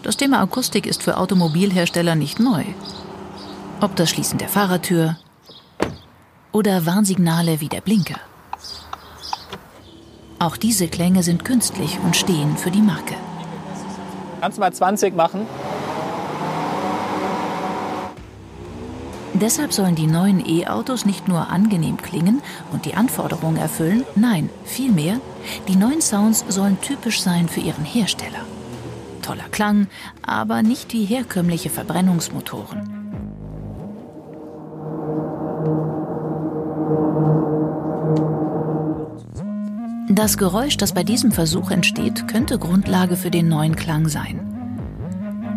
Das 0.02 0.18
Thema 0.18 0.42
Akustik 0.42 0.88
ist 0.88 1.04
für 1.04 1.18
Automobilhersteller 1.18 2.16
nicht 2.16 2.40
neu. 2.40 2.64
Ob 3.80 3.96
das 3.96 4.10
Schließen 4.10 4.40
der 4.40 4.50
Fahrertür 4.50 5.18
oder 6.52 6.88
Warnsignale 6.88 7.62
wie 7.62 7.70
der 7.70 7.82
Blinker. 7.82 8.20
Auch 10.40 10.58
diese 10.58 10.88
Klänge 10.88 11.22
sind 11.22 11.46
künstlich 11.46 12.00
und 12.04 12.16
stehen 12.16 12.58
für 12.58 12.72
die 12.72 12.82
Marke. 12.82 13.14
Kannst 14.42 14.58
du 14.58 14.62
mal 14.62 14.74
20 14.74 15.16
machen? 15.16 15.46
Deshalb 19.42 19.72
sollen 19.72 19.96
die 19.96 20.08
neuen 20.08 20.46
E-Autos 20.46 21.06
nicht 21.06 21.28
nur 21.30 21.50
angenehm 21.50 21.98
klingen 21.98 22.42
und 22.74 22.86
die 22.86 22.96
Anforderungen 22.96 23.58
erfüllen, 23.58 24.04
nein, 24.16 24.50
vielmehr, 24.66 25.22
die 25.68 25.78
neuen 25.78 26.02
Sounds 26.02 26.44
sollen 26.50 26.80
typisch 26.82 27.22
sein 27.22 27.48
für 27.48 27.62
ihren 27.62 27.86
Hersteller. 27.86 28.46
Toller 29.22 29.48
Klang, 29.52 29.88
aber 30.22 30.62
nicht 30.62 30.92
wie 30.92 31.06
herkömmliche 31.06 31.70
Verbrennungsmotoren. 31.70 33.00
Das 40.10 40.38
Geräusch, 40.38 40.76
das 40.76 40.94
bei 40.94 41.04
diesem 41.04 41.32
Versuch 41.32 41.72
entsteht, 41.72 42.28
könnte 42.28 42.58
Grundlage 42.58 43.16
für 43.16 43.32
den 43.32 43.48
neuen 43.48 43.76
Klang 43.76 44.10
sein. 44.10 44.42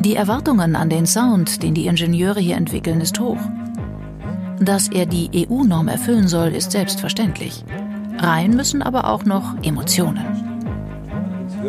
Die 0.00 0.14
Erwartungen 0.14 0.76
an 0.76 0.90
den 0.90 1.06
Sound, 1.06 1.62
den 1.62 1.74
die 1.74 1.86
Ingenieure 1.86 2.38
hier 2.38 2.56
entwickeln, 2.56 3.00
ist 3.00 3.18
hoch. 3.18 3.38
Dass 4.60 4.88
er 4.88 5.06
die 5.06 5.46
EU-Norm 5.48 5.88
erfüllen 5.88 6.28
soll, 6.28 6.48
ist 6.48 6.72
selbstverständlich. 6.72 7.64
Rein 8.18 8.54
müssen 8.54 8.82
aber 8.82 9.08
auch 9.08 9.24
noch 9.24 9.54
Emotionen. 9.62 10.24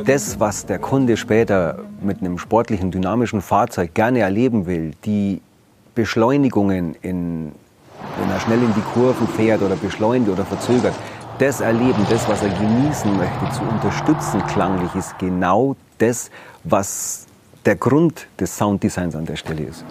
Das, 0.06 0.40
was 0.40 0.66
der 0.66 0.80
Kunde 0.80 1.18
später 1.18 1.80
mit 2.02 2.20
einem 2.20 2.38
sportlichen, 2.38 2.92
dynamischen 2.92 3.42
Fahrzeug 3.42 3.94
gerne 3.94 4.20
erleben 4.20 4.66
will, 4.66 4.94
die 5.06 5.42
Beschleunigungen, 5.96 6.96
in, 7.02 7.52
wenn 8.20 8.30
er 8.30 8.40
schnell 8.40 8.62
in 8.62 8.74
die 8.74 8.82
Kurven 8.94 9.28
fährt 9.28 9.62
oder 9.62 9.76
beschleunigt 9.76 10.32
oder 10.32 10.46
verzögert, 10.46 10.94
das 11.40 11.62
Erleben, 11.62 12.06
das, 12.10 12.28
was 12.28 12.44
er 12.44 12.50
genießen 12.50 13.16
möchte, 13.18 13.50
zu 13.52 13.62
unterstützen 13.64 14.46
klanglich, 14.48 14.94
ist 14.96 15.18
genau 15.20 15.76
das, 15.98 16.30
was 16.64 17.28
der 17.66 17.76
Grund 17.76 18.28
des 18.40 18.56
Sounddesigns 18.56 19.16
an 19.16 19.26
der 19.26 19.36
Stelle 19.36 19.64
ist. 19.64 19.86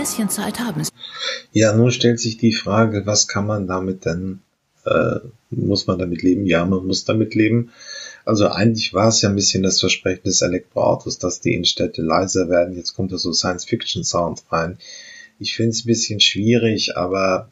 Bisschen 0.00 0.28
Zeit 0.30 0.60
haben. 0.60 0.82
Ja, 1.52 1.74
nur 1.74 1.90
stellt 1.90 2.20
sich 2.20 2.38
die 2.38 2.52
Frage, 2.52 3.06
was 3.06 3.28
kann 3.28 3.46
man 3.46 3.66
damit 3.66 4.04
denn, 4.04 4.40
äh, 4.86 5.20
muss 5.50 5.86
man 5.86 5.98
damit 5.98 6.22
leben? 6.22 6.46
Ja, 6.46 6.64
man 6.64 6.86
muss 6.86 7.04
damit 7.04 7.34
leben. 7.34 7.70
Also 8.24 8.48
eigentlich 8.48 8.94
war 8.94 9.08
es 9.08 9.22
ja 9.22 9.28
ein 9.28 9.34
bisschen 9.34 9.62
das 9.62 9.80
Versprechen 9.80 10.24
des 10.24 10.42
Elektroautos, 10.42 11.18
dass 11.18 11.40
die 11.40 11.54
Innenstädte 11.54 12.02
leiser 12.02 12.48
werden. 12.48 12.76
Jetzt 12.76 12.94
kommt 12.94 13.12
da 13.12 13.18
so 13.18 13.32
Science-Fiction-Sound 13.32 14.42
rein. 14.50 14.78
Ich 15.38 15.54
finde 15.54 15.70
es 15.70 15.84
ein 15.84 15.86
bisschen 15.86 16.20
schwierig, 16.20 16.96
aber 16.96 17.48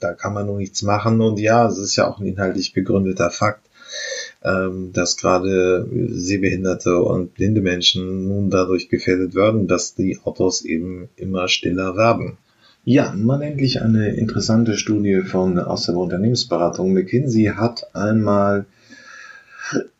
da 0.00 0.12
kann 0.12 0.34
man 0.34 0.46
nur 0.46 0.58
nichts 0.58 0.82
machen. 0.82 1.20
Und 1.20 1.38
ja, 1.38 1.66
es 1.66 1.78
ist 1.78 1.96
ja 1.96 2.08
auch 2.08 2.18
ein 2.18 2.26
inhaltlich 2.26 2.72
begründeter 2.72 3.30
Fakt 3.30 3.66
ähm, 4.44 4.92
dass 4.92 5.16
gerade 5.16 5.88
sehbehinderte 6.10 6.98
und 6.98 7.34
blinde 7.34 7.60
Menschen 7.60 8.28
nun 8.28 8.50
dadurch 8.50 8.88
gefährdet 8.88 9.34
werden, 9.34 9.66
dass 9.66 9.94
die 9.94 10.18
Autos 10.22 10.62
eben 10.62 11.08
immer 11.16 11.48
stiller 11.48 11.96
werden. 11.96 12.36
Ja, 12.84 13.14
mal 13.16 13.40
endlich 13.40 13.80
eine 13.80 14.14
interessante 14.14 14.76
Studie 14.76 15.22
von 15.22 15.58
aus 15.58 15.86
der 15.86 15.96
Unternehmensberatung. 15.96 16.92
McKinsey 16.92 17.52
hat 17.56 17.94
einmal 17.94 18.66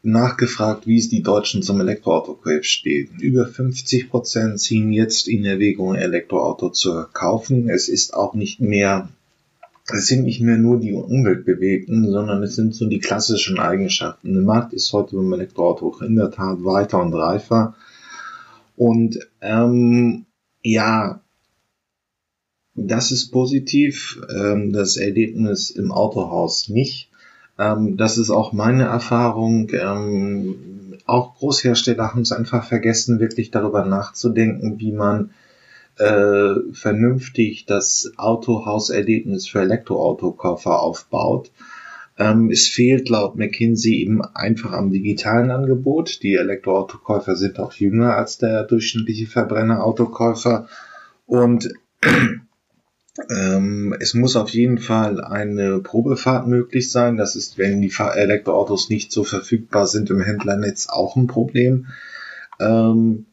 nachgefragt, 0.03 0.87
wie 0.87 0.99
es 0.99 1.09
die 1.09 1.23
Deutschen 1.23 1.63
zum 1.63 1.81
Elektroauto-Kauf 1.81 2.65
steht. 2.65 3.11
Über 3.21 3.47
50 3.47 4.11
Prozent 4.11 4.61
ziehen 4.61 4.93
jetzt 4.93 5.29
in 5.29 5.47
Erwägung, 5.47 5.95
Elektroauto 5.95 6.69
zu 6.69 7.07
kaufen. 7.13 7.71
Es 7.71 7.89
ist 7.89 8.13
auch 8.13 8.35
nicht 8.35 8.61
mehr 8.61 9.09
es 9.93 10.07
sind 10.07 10.25
nicht 10.25 10.41
mehr 10.41 10.57
nur 10.57 10.81
die 10.81 10.95
Umweltbewegten, 10.95 12.11
sondern 12.11 12.43
es 12.43 12.55
sind 12.57 12.75
so 12.75 12.87
die 12.87 13.01
klassischen 13.01 13.59
Eigenschaften. 13.59 14.33
Der 14.33 14.43
Markt 14.43 14.73
ist 14.73 14.93
heute 14.93 15.17
beim 15.17 15.33
Elektroauto 15.33 16.01
in 16.01 16.17
der 16.17 16.31
Tat 16.31 16.65
weiter 16.65 17.03
und 17.03 17.13
reifer. 17.13 17.75
Und 18.77 19.19
ähm, 19.43 20.25
ja, 20.63 21.21
das 22.75 23.13
ist 23.13 23.31
positiv. 23.31 24.21
Ähm, 24.35 24.73
das 24.73 24.97
Erlebnis 24.97 25.71
im 25.71 25.93
Autohaus 25.93 26.69
nicht. 26.71 27.11
Ähm, 27.59 27.99
das 27.99 28.17
ist 28.17 28.31
auch 28.31 28.53
meine 28.53 28.85
Erfahrung. 28.85 29.69
Ähm, 29.73 30.97
auch 31.05 31.37
Großhersteller 31.37 32.09
haben 32.09 32.23
es 32.23 32.33
einfach 32.33 32.65
vergessen, 32.65 33.21
wirklich 33.21 33.51
darüber 33.51 33.85
nachzudenken, 33.85 34.81
wie 34.81 34.93
man 34.93 35.31
äh, 35.99 36.55
vernünftig 36.73 37.67
das 37.67 38.13
Autohauserlebnis 38.17 39.49
für 39.49 39.61
Elektroautokoffer 39.61 40.81
aufbaut. 40.81 41.51
Ähm, 42.17 42.51
es 42.51 42.69
fehlt 42.69 43.09
laut 43.09 43.37
McKinsey 43.37 43.95
eben 44.01 44.23
einfach 44.23 44.73
am 44.73 44.91
digitalen 44.93 45.51
Angebot. 45.51 46.23
Die 46.23 46.35
Elektroautokäufer 46.35 47.37
sind 47.37 47.59
auch 47.59 47.73
jünger 47.73 48.17
als 48.17 48.39
der 48.39 48.65
durchschnittliche 48.65 49.27
Verbrennerautokäufer. 49.27 50.69
Und 51.27 51.73
ähm, 53.31 53.97
es 53.99 54.15
muss 54.15 54.37
auf 54.37 54.51
jeden 54.51 54.79
Fall 54.79 55.23
eine 55.23 55.81
Probefahrt 55.81 56.47
möglich 56.47 56.91
sein. 56.91 57.17
Das 57.17 57.35
ist, 57.35 57.59
wenn 57.59 57.81
die 57.81 57.93
Elektroautos 57.99 58.91
nicht 58.91 59.11
so 59.11 59.25
verfügbar 59.25 59.89
sind 59.89 60.11
im 60.11 60.21
Händlernetz, 60.21 60.89
auch 60.89 61.17
ein 61.17 61.27
Problem. 61.27 61.87
Ähm, 62.61 63.27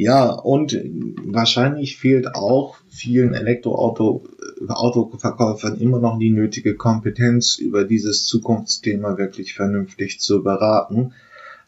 ja, 0.00 0.30
und 0.30 0.80
wahrscheinlich 1.26 1.98
fehlt 1.98 2.34
auch 2.34 2.78
vielen 2.88 3.34
Elektroauto-Autoverkäufern 3.34 5.78
immer 5.78 5.98
noch 5.98 6.18
die 6.18 6.30
nötige 6.30 6.74
Kompetenz, 6.74 7.58
über 7.58 7.84
dieses 7.84 8.24
Zukunftsthema 8.24 9.18
wirklich 9.18 9.52
vernünftig 9.52 10.18
zu 10.18 10.42
beraten. 10.42 11.12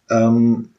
Ähm, 0.08 0.70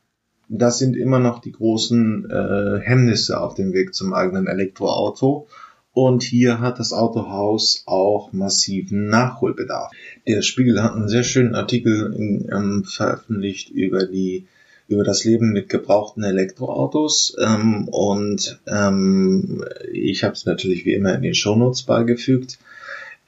das 0.49 0.79
sind 0.79 0.97
immer 0.97 1.19
noch 1.19 1.41
die 1.41 1.51
großen 1.51 2.27
äh, 2.27 2.79
Hemmnisse 2.81 3.39
auf 3.39 3.53
dem 3.53 3.71
Weg 3.71 3.93
zum 3.93 4.15
eigenen 4.15 4.47
Elektroauto. 4.47 5.45
Und 5.93 6.23
hier 6.23 6.59
hat 6.59 6.79
das 6.79 6.91
Autohaus 6.91 7.83
auch 7.85 8.33
massiven 8.33 9.09
Nachholbedarf. 9.09 9.91
Der 10.27 10.41
Spiegel 10.41 10.81
hat 10.81 10.95
einen 10.95 11.07
sehr 11.07 11.21
schönen 11.21 11.53
Artikel 11.53 12.47
ähm, 12.51 12.83
veröffentlicht 12.83 13.69
über 13.69 14.07
die 14.07 14.47
über 14.93 15.03
das 15.03 15.23
Leben 15.23 15.51
mit 15.51 15.69
gebrauchten 15.69 16.23
Elektroautos 16.23 17.35
ähm, 17.43 17.87
und 17.89 18.59
ähm, 18.67 19.65
ich 19.91 20.23
habe 20.23 20.33
es 20.33 20.45
natürlich 20.45 20.85
wie 20.85 20.93
immer 20.93 21.13
in 21.15 21.21
den 21.21 21.35
Shownotes 21.35 21.83
beigefügt. 21.83 22.59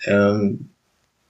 Ähm, 0.06 0.70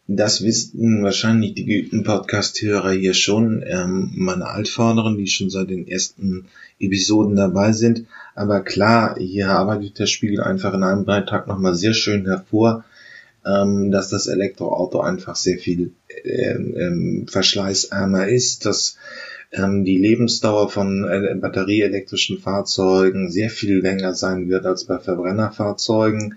das 0.07 0.43
wissen 0.43 1.03
wahrscheinlich 1.03 1.55
die 1.55 1.65
geübten 1.65 2.03
Podcast-Hörer 2.03 2.91
hier 2.91 3.15
schon, 3.15 3.63
ähm, 3.65 4.11
meine 4.13 4.45
Altvorderen, 4.45 5.17
die 5.17 5.27
schon 5.27 5.49
seit 5.49 5.71
den 5.71 5.87
ersten 5.87 6.45
Episoden 6.79 7.35
dabei 7.35 7.71
sind. 7.71 8.05
Aber 8.35 8.61
klar, 8.61 9.15
hier 9.17 9.49
arbeitet 9.49 9.97
der 9.97 10.05
Spiegel 10.05 10.41
einfach 10.41 10.75
in 10.75 10.83
einem 10.83 11.05
Beitrag 11.05 11.47
nochmal 11.47 11.73
sehr 11.73 11.95
schön 11.95 12.25
hervor, 12.25 12.83
ähm, 13.45 13.91
dass 13.91 14.09
das 14.09 14.27
Elektroauto 14.27 14.99
einfach 14.99 15.35
sehr 15.35 15.57
viel 15.57 15.93
ähm, 16.23 16.75
ähm, 16.77 17.27
verschleißärmer 17.27 18.27
ist, 18.27 18.65
dass 18.65 18.97
ähm, 19.51 19.83
die 19.85 19.97
Lebensdauer 19.97 20.69
von 20.69 21.05
äh, 21.05 21.35
batterieelektrischen 21.35 22.39
Fahrzeugen 22.39 23.29
sehr 23.31 23.49
viel 23.49 23.79
länger 23.79 24.13
sein 24.13 24.49
wird 24.49 24.65
als 24.65 24.85
bei 24.85 24.99
Verbrennerfahrzeugen. 24.99 26.35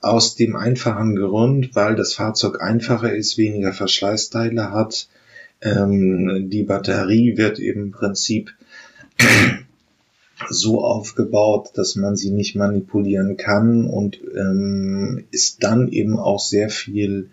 Aus 0.00 0.36
dem 0.36 0.56
einfachen 0.56 1.16
Grund, 1.16 1.74
weil 1.74 1.96
das 1.96 2.14
Fahrzeug 2.14 2.60
einfacher 2.60 3.14
ist, 3.14 3.38
weniger 3.38 3.72
Verschleißteile 3.72 4.70
hat. 4.70 5.08
Ähm, 5.62 6.48
die 6.50 6.62
Batterie 6.62 7.36
wird 7.36 7.58
im 7.58 7.90
Prinzip 7.92 8.52
so 10.50 10.84
aufgebaut, 10.84 11.70
dass 11.74 11.96
man 11.96 12.16
sie 12.16 12.30
nicht 12.30 12.56
manipulieren 12.56 13.36
kann 13.36 13.86
und 13.86 14.20
ähm, 14.36 15.24
ist 15.30 15.62
dann 15.62 15.88
eben 15.88 16.18
auch 16.18 16.40
sehr 16.40 16.68
viel 16.68 17.30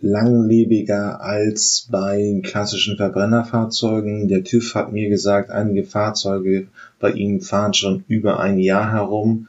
langlebiger 0.00 1.20
als 1.20 1.88
bei 1.90 2.40
klassischen 2.42 2.96
Verbrennerfahrzeugen. 2.96 4.28
Der 4.28 4.44
TÜV 4.44 4.74
hat 4.74 4.92
mir 4.92 5.08
gesagt, 5.08 5.50
einige 5.50 5.84
Fahrzeuge 5.84 6.66
bei 7.00 7.12
ihnen 7.12 7.40
fahren 7.40 7.74
schon 7.74 8.04
über 8.08 8.40
ein 8.40 8.58
Jahr 8.58 8.92
herum, 8.92 9.48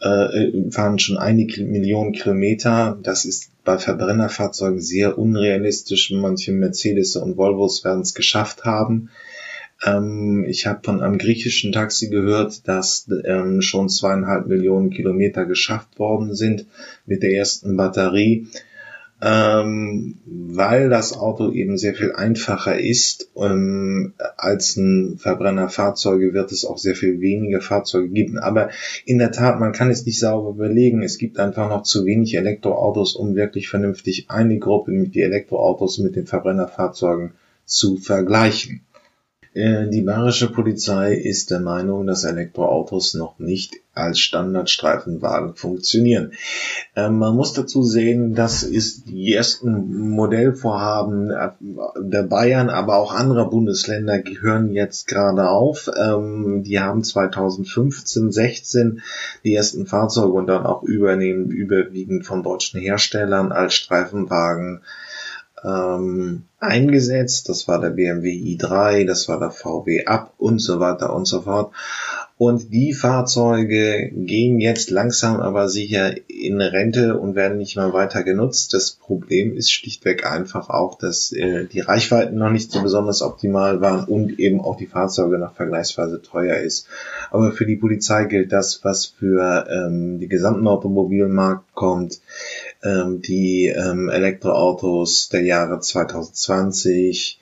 äh, 0.00 0.70
fahren 0.70 0.98
schon 0.98 1.18
eine 1.18 1.44
Million 1.44 2.12
Kilometer. 2.12 2.98
Das 3.02 3.24
ist 3.24 3.50
bei 3.64 3.78
Verbrennerfahrzeugen 3.78 4.80
sehr 4.80 5.18
unrealistisch. 5.18 6.10
Manche 6.10 6.52
Mercedes 6.52 7.16
und 7.16 7.36
Volvos 7.36 7.84
werden 7.84 8.02
es 8.02 8.14
geschafft 8.14 8.64
haben. 8.64 9.10
Ähm, 9.84 10.44
ich 10.48 10.66
habe 10.66 10.80
von 10.82 11.00
einem 11.00 11.18
griechischen 11.18 11.72
Taxi 11.72 12.08
gehört, 12.08 12.66
dass 12.66 13.08
ähm, 13.24 13.62
schon 13.62 13.88
zweieinhalb 13.88 14.46
Millionen 14.46 14.90
Kilometer 14.90 15.44
geschafft 15.44 15.98
worden 15.98 16.34
sind 16.34 16.66
mit 17.04 17.22
der 17.22 17.34
ersten 17.34 17.76
Batterie 17.76 18.48
ähm, 19.24 20.16
weil 20.26 20.88
das 20.88 21.16
Auto 21.16 21.52
eben 21.52 21.78
sehr 21.78 21.94
viel 21.94 22.10
einfacher 22.12 22.80
ist 22.80 23.30
ähm, 23.36 24.14
als 24.36 24.76
ein 24.76 25.16
Verbrennerfahrzeuge, 25.16 26.34
wird 26.34 26.50
es 26.50 26.64
auch 26.64 26.76
sehr 26.76 26.96
viel 26.96 27.20
weniger 27.20 27.60
Fahrzeuge 27.60 28.08
geben. 28.08 28.38
Aber 28.38 28.70
in 29.04 29.18
der 29.18 29.30
Tat, 29.30 29.60
man 29.60 29.72
kann 29.72 29.90
es 29.90 30.04
nicht 30.04 30.18
sauber 30.18 30.50
überlegen. 30.50 31.02
Es 31.02 31.18
gibt 31.18 31.38
einfach 31.38 31.68
noch 31.68 31.84
zu 31.84 32.04
wenig 32.04 32.34
Elektroautos, 32.34 33.14
um 33.14 33.36
wirklich 33.36 33.68
vernünftig 33.68 34.26
eine 34.28 34.58
Gruppe 34.58 34.90
mit 34.90 35.14
die 35.14 35.22
Elektroautos 35.22 35.98
mit 35.98 36.16
den 36.16 36.26
Verbrennerfahrzeugen 36.26 37.34
zu 37.64 37.98
vergleichen. 37.98 38.80
Äh, 39.54 39.88
die 39.88 40.00
bayerische 40.00 40.50
Polizei 40.50 41.14
ist 41.14 41.50
der 41.50 41.60
Meinung, 41.60 42.06
dass 42.06 42.24
Elektroautos 42.24 43.14
noch 43.14 43.38
nicht 43.38 43.74
als 43.94 44.18
Standardstreifenwagen 44.20 45.54
funktionieren. 45.54 46.32
Ähm, 46.96 47.18
man 47.18 47.36
muss 47.36 47.52
dazu 47.52 47.82
sehen, 47.82 48.34
das 48.34 48.62
ist 48.62 49.08
die 49.08 49.34
ersten 49.34 50.08
Modellvorhaben 50.08 51.30
äh, 51.30 51.50
der 52.00 52.22
Bayern, 52.22 52.70
aber 52.70 52.96
auch 52.96 53.12
anderer 53.12 53.50
Bundesländer 53.50 54.20
gehören 54.20 54.72
jetzt 54.72 55.06
gerade 55.06 55.50
auf. 55.50 55.90
Ähm, 55.94 56.62
die 56.64 56.80
haben 56.80 57.04
2015, 57.04 58.32
16 58.32 59.02
die 59.44 59.54
ersten 59.54 59.86
Fahrzeuge 59.86 60.32
und 60.32 60.46
dann 60.46 60.64
auch 60.64 60.82
übernehmen 60.82 61.50
überwiegend 61.50 62.24
von 62.24 62.42
deutschen 62.42 62.80
Herstellern 62.80 63.52
als 63.52 63.74
Streifenwagen 63.74 64.80
ähm, 65.64 66.44
eingesetzt. 66.60 67.48
Das 67.48 67.66
war 67.68 67.80
der 67.80 67.90
BMW 67.90 68.30
i3, 68.30 69.06
das 69.06 69.28
war 69.28 69.38
der 69.38 69.50
VW 69.50 70.04
Up 70.06 70.32
und 70.38 70.60
so 70.60 70.80
weiter 70.80 71.14
und 71.14 71.26
so 71.26 71.42
fort. 71.42 71.72
Und 72.38 72.72
die 72.72 72.92
Fahrzeuge 72.92 74.10
gehen 74.12 74.58
jetzt 74.58 74.90
langsam 74.90 75.38
aber 75.38 75.68
sicher 75.68 76.12
in 76.28 76.60
Rente 76.60 77.16
und 77.16 77.36
werden 77.36 77.58
nicht 77.58 77.76
mehr 77.76 77.92
weiter 77.92 78.24
genutzt. 78.24 78.74
Das 78.74 78.90
Problem 78.90 79.56
ist 79.56 79.70
schlichtweg 79.70 80.26
einfach 80.26 80.68
auch, 80.68 80.98
dass 80.98 81.30
äh, 81.30 81.66
die 81.66 81.78
Reichweiten 81.78 82.38
noch 82.38 82.50
nicht 82.50 82.72
so 82.72 82.82
besonders 82.82 83.22
optimal 83.22 83.80
waren 83.80 84.06
und 84.06 84.40
eben 84.40 84.60
auch 84.60 84.76
die 84.76 84.88
Fahrzeuge 84.88 85.38
noch 85.38 85.54
vergleichsweise 85.54 86.20
teuer 86.20 86.56
ist. 86.56 86.88
Aber 87.30 87.52
für 87.52 87.64
die 87.64 87.76
Polizei 87.76 88.24
gilt 88.24 88.50
das, 88.50 88.80
was 88.82 89.06
für 89.06 89.68
ähm, 89.70 90.18
die 90.18 90.28
gesamten 90.28 90.66
Automobilmarkt 90.66 91.72
kommt. 91.74 92.20
Ähm, 92.84 93.22
die 93.22 93.66
ähm, 93.66 94.08
Elektroautos 94.08 95.28
der 95.28 95.42
Jahre 95.42 95.80
2020, 95.80 97.40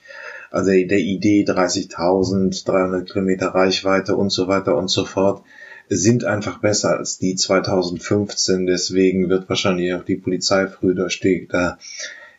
also 0.51 0.71
der 0.71 0.99
Idee 0.99 1.45
30.000, 1.45 2.67
300 2.67 3.11
Kilometer 3.11 3.49
Reichweite 3.49 4.17
und 4.17 4.31
so 4.31 4.49
weiter 4.49 4.77
und 4.77 4.89
so 4.89 5.05
fort, 5.05 5.43
sind 5.89 6.25
einfach 6.25 6.59
besser 6.59 6.99
als 6.99 7.19
die 7.19 7.37
2015. 7.37 8.67
Deswegen 8.67 9.29
wird 9.29 9.49
wahrscheinlich 9.49 9.95
auch 9.95 10.05
die 10.05 10.17
Polizei 10.17 10.67
früher 10.67 10.93
oder 10.93 11.11
später 11.11 11.79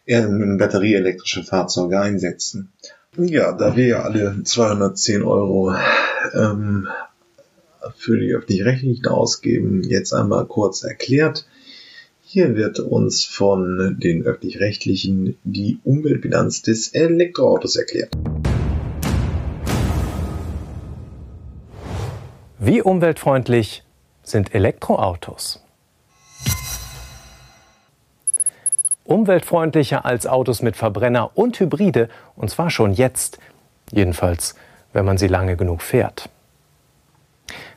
batterieelektrische 0.06 1.44
Fahrzeuge 1.44 2.00
einsetzen. 2.00 2.72
Ja, 3.18 3.52
da 3.52 3.76
wir 3.76 3.88
ja 3.88 4.02
alle 4.04 4.44
210 4.44 5.24
Euro 5.24 5.74
ähm, 6.34 6.88
für 7.98 8.18
die 8.18 8.34
öffentlich-rechtlichen 8.34 9.08
ausgeben, 9.08 9.84
jetzt 9.84 10.14
einmal 10.14 10.46
kurz 10.46 10.84
erklärt. 10.84 11.46
Hier 12.34 12.56
wird 12.56 12.80
uns 12.80 13.26
von 13.26 13.98
den 14.00 14.24
öffentlich-rechtlichen 14.24 15.38
die 15.44 15.80
Umweltbilanz 15.84 16.62
des 16.62 16.94
Elektroautos 16.94 17.76
erklärt. 17.76 18.14
Wie 22.58 22.82
umweltfreundlich 22.82 23.84
sind 24.24 24.56
Elektroautos? 24.56 25.62
Umweltfreundlicher 29.04 30.06
als 30.06 30.26
Autos 30.26 30.62
mit 30.62 30.78
Verbrenner 30.78 31.32
und 31.38 31.60
Hybride, 31.60 32.08
und 32.38 32.50
zwar 32.50 32.70
schon 32.70 32.94
jetzt, 32.94 33.40
jedenfalls 33.92 34.56
wenn 34.94 35.04
man 35.04 35.18
sie 35.18 35.28
lange 35.28 35.58
genug 35.58 35.82
fährt. 35.82 36.30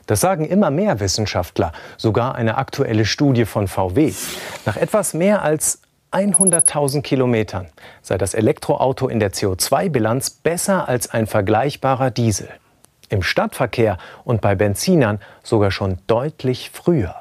Das 0.05 0.21
sagen 0.21 0.45
immer 0.45 0.69
mehr 0.69 0.99
Wissenschaftler, 0.99 1.71
sogar 1.97 2.35
eine 2.35 2.57
aktuelle 2.57 3.05
Studie 3.05 3.45
von 3.45 3.67
VW. 3.67 4.13
Nach 4.65 4.77
etwas 4.77 5.13
mehr 5.13 5.41
als 5.41 5.81
100.000 6.11 7.01
Kilometern 7.01 7.67
sei 8.01 8.17
das 8.17 8.33
Elektroauto 8.33 9.07
in 9.07 9.19
der 9.19 9.33
CO2-Bilanz 9.33 10.29
besser 10.29 10.87
als 10.87 11.09
ein 11.09 11.27
vergleichbarer 11.27 12.11
Diesel. 12.11 12.49
Im 13.09 13.21
Stadtverkehr 13.21 13.97
und 14.23 14.41
bei 14.41 14.55
Benzinern 14.55 15.19
sogar 15.43 15.71
schon 15.71 15.97
deutlich 16.07 16.71
früher. 16.71 17.15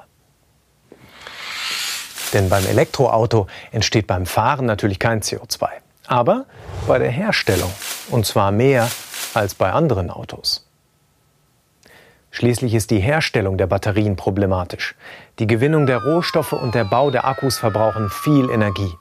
Denn 2.33 2.49
beim 2.49 2.67
Elektroauto 2.67 3.47
entsteht 3.71 4.07
beim 4.07 4.27
Fahren 4.27 4.67
natürlich 4.67 4.99
kein 4.99 5.21
CO2, 5.21 5.69
aber 6.07 6.47
bei 6.87 6.99
der 6.99 7.11
Herstellung, 7.11 7.71
und 8.11 8.27
zwar 8.27 8.51
mehr 8.51 8.89
als 9.35 9.55
bei 9.55 9.73
anderen 9.73 10.11
Autos. 10.11 10.64
Schließlich 12.35 12.75
ist 12.75 12.91
die 12.91 12.99
Herstellung 12.99 13.59
der 13.59 13.69
Batterien 13.69 14.17
problematisch. 14.17 14.97
Die 15.39 15.47
Gewinnung 15.47 15.87
der 15.87 16.03
Rohstoffe 16.03 16.53
und 16.53 16.75
der 16.75 16.83
Bau 16.83 17.13
der 17.13 17.29
Akkus 17.29 17.59
verbrauchen 17.59 18.11
viel 18.11 18.51
Energie. 18.51 18.93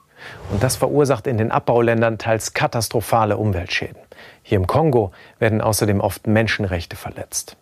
Und 0.52 0.62
das 0.62 0.76
verursacht 0.76 1.26
in 1.26 1.36
den 1.36 1.50
Abbauländern 1.50 2.16
teils 2.16 2.54
katastrophale 2.54 3.36
Umweltschäden. 3.36 4.00
Hier 4.44 4.54
im 4.54 4.68
Kongo 4.68 5.10
werden 5.40 5.60
außerdem 5.60 6.00
oft 6.00 6.28
Menschenrechte 6.28 6.94
verletzt. 6.94 7.56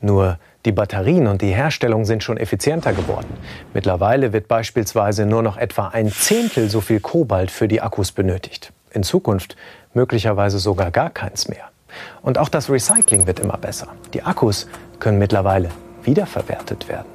Nur 0.00 0.38
die 0.64 0.70
Batterien 0.70 1.26
und 1.26 1.42
die 1.42 1.52
Herstellung 1.52 2.04
sind 2.04 2.22
schon 2.22 2.36
effizienter 2.36 2.92
geworden. 2.92 3.36
Mittlerweile 3.72 4.32
wird 4.32 4.46
beispielsweise 4.46 5.26
nur 5.26 5.42
noch 5.42 5.56
etwa 5.56 5.88
ein 5.88 6.12
Zehntel 6.12 6.70
so 6.70 6.80
viel 6.80 7.00
Kobalt 7.00 7.50
für 7.50 7.66
die 7.66 7.80
Akkus 7.80 8.12
benötigt. 8.12 8.72
In 8.92 9.02
Zukunft 9.02 9.56
möglicherweise 9.92 10.60
sogar 10.60 10.92
gar 10.92 11.10
keins 11.10 11.48
mehr. 11.48 11.73
Und 12.22 12.38
auch 12.38 12.48
das 12.48 12.70
Recycling 12.70 13.26
wird 13.26 13.40
immer 13.40 13.56
besser. 13.56 13.88
Die 14.12 14.22
Akkus 14.22 14.68
können 14.98 15.18
mittlerweile 15.18 15.70
wiederverwertet 16.02 16.88
werden. 16.88 17.08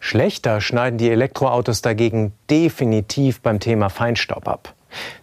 Schlechter 0.00 0.60
schneiden 0.60 0.98
die 0.98 1.10
Elektroautos 1.10 1.80
dagegen 1.80 2.32
definitiv 2.50 3.40
beim 3.40 3.60
Thema 3.60 3.88
Feinstaub 3.88 4.48
ab. 4.48 4.74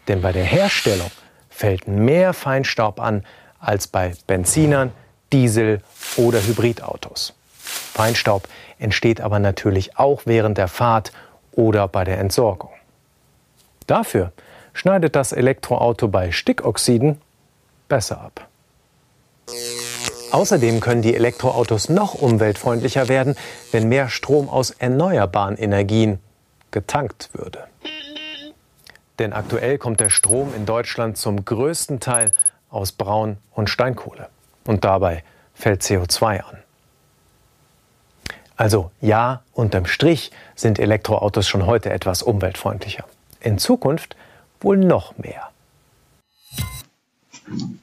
Denn 0.08 0.22
bei 0.22 0.32
der 0.32 0.46
Herstellung 0.46 1.12
fällt 1.50 1.88
mehr 1.88 2.34
Feinstaub 2.34 3.00
an 3.02 3.26
als 3.60 3.88
bei 3.88 4.14
Benzinern, 4.26 4.92
Diesel 5.34 5.82
oder 6.16 6.40
Hybridautos. 6.42 7.34
Feinstaub 7.60 8.48
entsteht 8.80 9.22
aber 9.22 9.40
natürlich 9.40 9.98
auch 9.98 10.22
während 10.26 10.58
der 10.58 10.70
Fahrt 10.70 11.12
oder 11.52 11.88
bei 11.88 12.06
der 12.06 12.18
Entsorgung. 12.20 12.72
Dafür 13.86 14.32
schneidet 14.74 15.16
das 15.16 15.34
Elektroauto 15.34 16.08
bei 16.08 16.32
Stickoxiden 16.32 17.20
besser 17.90 18.22
ab. 18.22 18.48
Außerdem 20.32 20.80
können 20.80 21.02
die 21.02 21.16
Elektroautos 21.16 21.90
noch 21.90 22.14
umweltfreundlicher 22.14 23.08
werden, 23.08 23.36
wenn 23.72 23.90
mehr 23.90 24.10
Strom 24.10 24.48
aus 24.48 24.72
erneuerbaren 24.72 25.58
Energien 25.58 26.20
getankt 26.72 27.30
würde. 27.34 27.66
Denn 29.18 29.34
aktuell 29.34 29.78
kommt 29.78 30.00
der 30.00 30.10
Strom 30.10 30.54
in 30.56 30.66
Deutschland 30.66 31.18
zum 31.18 31.44
größten 31.44 32.00
Teil 32.00 32.32
aus 32.70 32.92
Braun- 32.92 33.38
und 33.52 33.70
Steinkohle. 33.70 34.30
Und 34.66 34.86
dabei 34.86 35.24
fällt 35.56 35.82
CO2 35.82 36.42
an. 36.42 36.58
Also 38.56 38.92
ja, 39.02 39.42
unterm 39.54 39.86
Strich 39.86 40.32
sind 40.56 40.80
Elektroautos 40.80 41.48
schon 41.48 41.66
heute 41.66 41.90
etwas 41.90 42.22
umweltfreundlicher. 42.22 43.06
In 43.40 43.58
Zukunft 43.58 44.16
wohl 44.62 44.78
noch 44.78 45.18
mehr. 45.18 45.50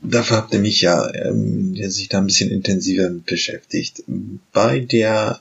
Dafür 0.03 0.37
habt 0.37 0.53
ihr 0.53 0.61
mich 0.61 0.81
ja, 0.81 1.13
ähm, 1.15 1.75
der 1.75 1.91
sich 1.91 2.09
da 2.09 2.19
ein 2.19 2.27
bisschen 2.27 2.51
intensiver 2.51 3.11
beschäftigt. 3.11 4.05
Bei 4.53 4.81
der, 4.81 5.41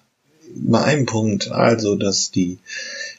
bei 0.55 0.81
einem 0.83 1.05
Punkt, 1.05 1.51
also, 1.51 1.95
dass 1.95 2.31
die 2.31 2.57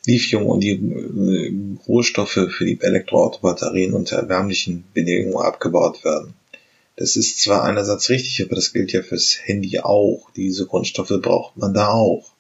Lithium 0.07 0.47
und 0.47 0.61
die 0.61 0.73
äh, 0.73 1.53
Rohstoffe 1.87 2.49
für 2.51 2.65
die 2.65 2.81
Elektroautobatterien 2.81 3.93
unter 3.93 4.17
erwärmlichen 4.17 4.85
Bedingungen 4.95 5.45
abgebaut 5.45 6.05
werden. 6.05 6.35
Das 6.97 7.17
ist 7.17 7.41
zwar 7.41 7.63
einerseits 7.63 8.09
richtig, 8.09 8.43
aber 8.43 8.57
das 8.57 8.73
gilt 8.73 8.93
ja 8.93 9.03
fürs 9.03 9.39
Handy 9.43 9.81
auch. 9.81 10.31
Diese 10.35 10.67
Grundstoffe 10.67 11.21
braucht 11.21 11.57
man 11.57 11.75
da 11.75 11.89
auch. 11.89 12.33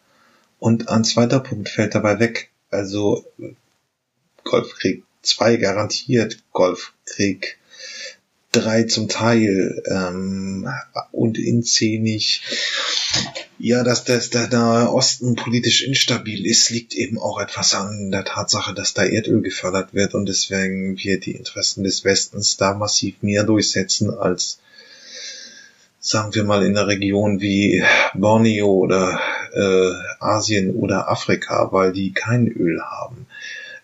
Und 0.59 0.89
ein 0.89 1.05
zweiter 1.05 1.41
Punkt 1.41 1.69
fällt 1.69 1.95
dabei 1.95 2.19
weg. 2.19 2.49
Also 2.71 3.25
Golfkrieg 4.45 5.05
2 5.23 5.57
garantiert, 5.57 6.39
Golfkrieg 6.53 7.59
3 8.57 8.85
zum 8.85 9.09
Teil 9.09 9.83
ähm, 9.87 10.69
und 11.13 11.39
inzählig. 11.39 12.43
Ja, 13.59 13.83
dass 13.83 14.05
das, 14.05 14.31
der 14.31 14.49
Nahe 14.49 14.93
Osten 14.93 15.35
politisch 15.35 15.83
instabil 15.83 16.47
ist, 16.47 16.71
liegt 16.71 16.95
eben 16.95 17.19
auch 17.19 17.41
etwas 17.41 17.75
an 17.75 18.11
der 18.11 18.25
Tatsache, 18.25 18.75
dass 18.75 18.95
da 18.95 19.05
Erdöl 19.05 19.41
gefördert 19.41 19.95
wird 19.95 20.15
und 20.15 20.27
deswegen 20.27 20.99
wir 20.99 21.19
die 21.21 21.33
Interessen 21.33 21.85
des 21.85 22.05
Westens 22.05 22.57
da 22.57 22.75
massiv 22.75 23.23
mehr 23.23 23.45
durchsetzen 23.45 24.11
als 24.11 24.59
sagen 26.07 26.35
wir 26.37 26.45
mal 26.45 26.65
in 26.65 26.75
der 26.75 26.87
Region 26.87 27.41
wie 27.41 27.83
Borneo 28.15 28.69
oder 28.69 29.19
äh, 29.53 29.93
Asien 30.21 30.77
oder 30.77 31.11
Afrika, 31.11 31.73
weil 31.73 31.93
die 31.93 32.13
kein 32.13 32.47
Öl 32.47 32.81
haben. 32.81 33.27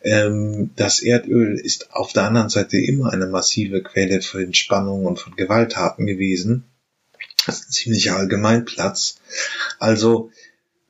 Ähm, 0.04 0.70
das 0.76 1.00
Erdöl 1.00 1.58
ist 1.58 1.92
auf 1.94 2.12
der 2.12 2.24
anderen 2.24 2.48
Seite 2.48 2.78
immer 2.78 3.12
eine 3.12 3.26
massive 3.26 3.82
Quelle 3.82 4.20
für 4.20 4.42
Entspannung 4.42 5.06
und 5.06 5.18
von 5.18 5.36
Gewalttaten 5.36 6.06
gewesen. 6.06 6.64
Das 7.46 7.60
ist 7.60 7.68
ein 7.68 7.72
ziemlicher 7.72 8.16
Allgemeinplatz. 8.16 9.16
Also 9.78 10.30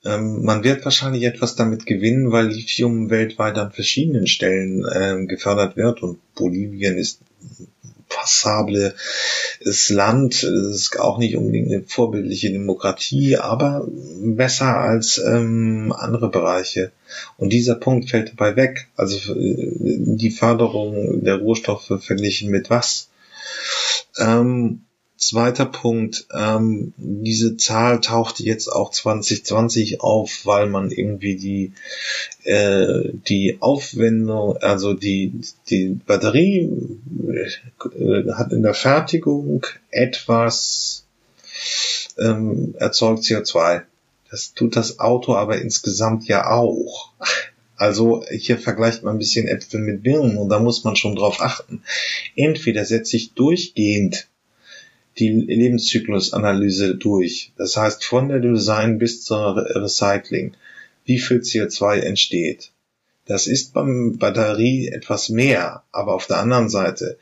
ähm, 0.04 0.44
man 0.44 0.64
wird 0.64 0.84
wahrscheinlich 0.84 1.22
etwas 1.24 1.54
damit 1.54 1.86
gewinnen, 1.86 2.32
weil 2.32 2.48
Lithium 2.48 3.10
weltweit 3.10 3.56
an 3.58 3.72
verschiedenen 3.72 4.26
Stellen 4.26 4.84
ähm, 4.92 5.28
gefördert 5.28 5.76
wird 5.76 6.02
und 6.02 6.18
Bolivien 6.34 6.96
ist 6.96 7.20
passable 8.14 8.94
Land, 9.90 10.42
es 10.42 10.42
ist 10.42 11.00
auch 11.00 11.18
nicht 11.18 11.36
unbedingt 11.36 11.72
eine 11.72 11.82
vorbildliche 11.82 12.50
Demokratie, 12.50 13.36
aber 13.36 13.86
besser 14.20 14.76
als 14.76 15.18
ähm, 15.18 15.94
andere 15.96 16.30
Bereiche. 16.30 16.92
Und 17.36 17.52
dieser 17.52 17.74
Punkt 17.74 18.10
fällt 18.10 18.30
dabei 18.30 18.56
weg. 18.56 18.88
Also 18.96 19.34
äh, 19.34 19.72
die 19.80 20.30
Förderung 20.30 21.22
der 21.24 21.36
Rohstoffe 21.36 21.92
verglichen 22.00 22.50
mit 22.50 22.70
was? 22.70 23.10
Ähm, 24.18 24.84
Zweiter 25.22 25.66
Punkt, 25.66 26.26
ähm, 26.34 26.94
diese 26.96 27.56
Zahl 27.56 28.00
tauchte 28.00 28.42
jetzt 28.42 28.66
auch 28.66 28.90
2020 28.90 30.00
auf, 30.00 30.40
weil 30.44 30.66
man 30.66 30.90
irgendwie 30.90 31.36
die, 31.36 31.72
äh, 32.42 33.10
die 33.28 33.58
Aufwendung, 33.60 34.56
also 34.56 34.94
die, 34.94 35.32
die 35.70 35.90
Batterie 35.90 36.68
äh, 37.28 38.32
hat 38.32 38.52
in 38.52 38.64
der 38.64 38.74
Fertigung 38.74 39.64
etwas 39.90 41.04
ähm, 42.18 42.74
erzeugt 42.76 43.22
CO2. 43.22 43.82
Das 44.28 44.54
tut 44.54 44.74
das 44.74 44.98
Auto 44.98 45.36
aber 45.36 45.60
insgesamt 45.60 46.26
ja 46.26 46.50
auch. 46.50 47.12
Also 47.76 48.24
hier 48.28 48.58
vergleicht 48.58 49.04
man 49.04 49.14
ein 49.14 49.20
bisschen 49.20 49.46
Äpfel 49.46 49.78
mit 49.78 50.02
Birnen 50.02 50.36
und 50.36 50.48
da 50.48 50.58
muss 50.58 50.82
man 50.82 50.96
schon 50.96 51.14
drauf 51.14 51.40
achten. 51.40 51.84
Entweder 52.34 52.84
setze 52.84 53.16
ich 53.16 53.34
durchgehend 53.34 54.26
die 55.18 55.28
Lebenszyklusanalyse 55.28 56.94
durch. 56.96 57.52
Das 57.56 57.76
heißt, 57.76 58.04
von 58.04 58.28
der 58.28 58.40
Design 58.40 58.98
bis 58.98 59.24
zur 59.24 59.56
Recycling, 59.56 60.54
wie 61.04 61.18
viel 61.18 61.38
CO2 61.38 62.00
entsteht. 62.00 62.70
Das 63.26 63.46
ist 63.46 63.72
beim 63.72 64.18
Batterie 64.18 64.88
etwas 64.88 65.28
mehr, 65.28 65.84
aber 65.92 66.14
auf 66.14 66.26
der 66.26 66.38
anderen 66.38 66.68
Seite 66.68 67.18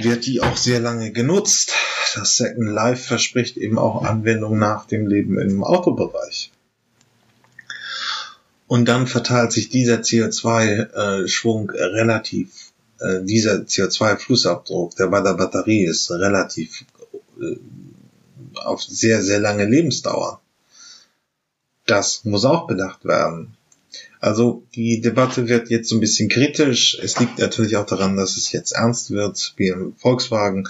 wird 0.00 0.26
die 0.26 0.40
auch 0.40 0.56
sehr 0.56 0.80
lange 0.80 1.12
genutzt. 1.12 1.72
Das 2.14 2.36
Second 2.36 2.70
Life 2.70 3.04
verspricht 3.04 3.56
eben 3.56 3.78
auch 3.78 4.04
Anwendung 4.04 4.58
nach 4.58 4.86
dem 4.86 5.06
Leben 5.06 5.38
im 5.38 5.64
Autobereich. 5.64 6.52
Und 8.66 8.86
dann 8.86 9.06
verteilt 9.06 9.52
sich 9.52 9.68
dieser 9.68 9.96
CO2-Schwung 9.96 11.70
relativ 11.70 12.72
äh, 13.00 13.22
dieser 13.22 13.56
CO2-Fußabdruck, 13.56 14.96
der 14.96 15.08
bei 15.08 15.20
der 15.20 15.34
Batterie 15.34 15.84
ist, 15.84 16.10
relativ 16.10 16.84
äh, 17.40 17.56
auf 18.54 18.82
sehr, 18.82 19.22
sehr 19.22 19.40
lange 19.40 19.64
Lebensdauer. 19.64 20.40
Das 21.86 22.24
muss 22.24 22.44
auch 22.44 22.66
bedacht 22.66 23.04
werden. 23.04 23.56
Also 24.20 24.62
die 24.74 25.00
Debatte 25.00 25.48
wird 25.48 25.68
jetzt 25.68 25.90
so 25.90 25.96
ein 25.96 26.00
bisschen 26.00 26.30
kritisch. 26.30 26.98
Es 27.02 27.18
liegt 27.18 27.38
natürlich 27.38 27.76
auch 27.76 27.84
daran, 27.84 28.16
dass 28.16 28.36
es 28.38 28.52
jetzt 28.52 28.72
ernst 28.72 29.10
wird. 29.10 29.52
Wie 29.56 29.74
Volkswagen 29.98 30.66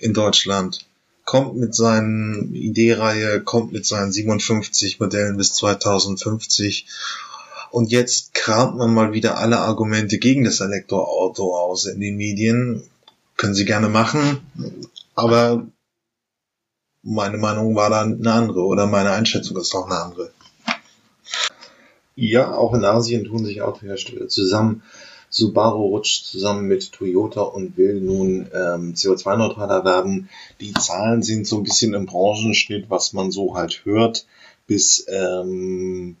in 0.00 0.12
Deutschland 0.12 0.86
kommt 1.24 1.56
mit 1.56 1.74
seinen 1.74 2.54
Idee-Reihe, 2.54 3.42
kommt 3.42 3.72
mit 3.72 3.86
seinen 3.86 4.12
57 4.12 4.98
Modellen 4.98 5.36
bis 5.36 5.52
2050 5.54 6.86
und 7.76 7.92
jetzt 7.92 8.32
kramt 8.32 8.78
man 8.78 8.94
mal 8.94 9.12
wieder 9.12 9.36
alle 9.36 9.58
Argumente 9.58 10.16
gegen 10.16 10.44
das 10.44 10.60
Elektroauto 10.60 11.54
aus 11.54 11.84
in 11.84 12.00
den 12.00 12.16
Medien. 12.16 12.82
Können 13.36 13.54
Sie 13.54 13.66
gerne 13.66 13.90
machen, 13.90 14.40
aber 15.14 15.66
meine 17.02 17.36
Meinung 17.36 17.76
war 17.76 17.90
da 17.90 18.00
eine 18.00 18.32
andere 18.32 18.64
oder 18.64 18.86
meine 18.86 19.10
Einschätzung 19.10 19.58
ist 19.58 19.74
auch 19.74 19.90
eine 19.90 20.00
andere. 20.00 20.30
Ja, 22.14 22.54
auch 22.54 22.72
in 22.72 22.82
Asien 22.82 23.26
tun 23.26 23.44
sich 23.44 23.60
Autohersteller 23.60 24.28
zusammen. 24.28 24.82
Subaru 25.28 25.88
rutscht 25.88 26.24
zusammen 26.24 26.66
mit 26.68 26.92
Toyota 26.92 27.42
und 27.42 27.76
will 27.76 28.00
nun 28.00 28.48
ähm, 28.54 28.94
CO2-neutraler 28.94 29.84
werden. 29.84 30.30
Die 30.60 30.72
Zahlen 30.72 31.22
sind 31.22 31.46
so 31.46 31.58
ein 31.58 31.64
bisschen 31.64 31.92
im 31.92 32.06
Branchenschnitt, 32.06 32.88
was 32.88 33.12
man 33.12 33.30
so 33.30 33.54
halt 33.54 33.82
hört, 33.84 34.24
bis 34.66 35.04
ähm, 35.10 36.16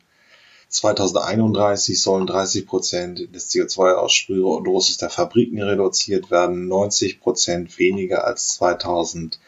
2031 0.76 2.00
sollen 2.00 2.26
30 2.26 2.66
Prozent 2.66 3.34
des 3.34 3.50
CO2-Ausstoßes 3.50 4.98
der 4.98 5.10
Fabriken 5.10 5.60
reduziert 5.62 6.30
werden, 6.30 6.68
90 6.68 7.20
Prozent 7.20 7.78
weniger 7.78 8.24
als 8.24 8.48
2010. 8.54 9.40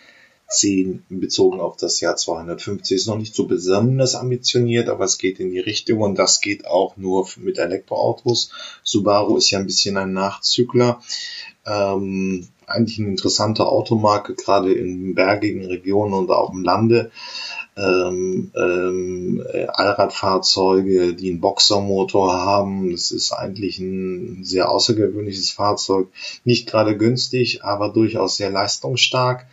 10 0.51 1.05
bezogen 1.11 1.61
auf 1.61 1.77
das 1.77 2.01
Jahr 2.01 2.17
250 2.17 2.97
ist 2.97 3.07
noch 3.07 3.19
nicht 3.19 3.35
so 3.35 3.47
besonders 3.47 4.14
ambitioniert, 4.14 4.88
aber 4.88 5.05
es 5.05 5.19
geht 5.19 5.41
in 5.41 5.51
die 5.51 5.61
Richtung 5.61 6.01
und 6.01 6.19
das 6.19 6.41
geht 6.41 6.67
auch 6.67 6.97
nur 6.97 7.29
mit 7.37 7.59
Elektroautos. 7.59 8.51
Subaru 8.83 9.37
ist 9.37 9.51
ja 9.51 9.59
ein 9.59 9.67
bisschen 9.67 9.99
ein 9.99 10.14
Nachzügler. 10.14 11.03
Ähm, 11.67 12.49
eigentlich 12.67 12.99
eine 12.99 13.09
interessante 13.09 13.67
Automarke, 13.67 14.35
gerade 14.35 14.73
in 14.73 15.14
bergigen 15.14 15.67
Regionen 15.67 16.14
und 16.14 16.31
auch 16.31 16.53
im 16.53 16.64
Lande. 16.64 17.11
Ähm, 17.79 18.51
ähm, 18.57 19.45
Allradfahrzeuge, 19.69 21.14
die 21.14 21.31
einen 21.31 21.41
Boxermotor 21.41 22.33
haben. 22.33 22.91
Das 22.91 23.12
ist 23.12 23.33
eigentlich 23.33 23.79
ein 23.79 24.43
sehr 24.43 24.71
außergewöhnliches 24.71 25.51
Fahrzeug. 25.51 26.09
Nicht 26.45 26.69
gerade 26.69 26.97
günstig, 26.97 27.62
aber 27.62 27.91
durchaus 27.91 28.37
sehr 28.37 28.51
leistungsstark. 28.51 29.47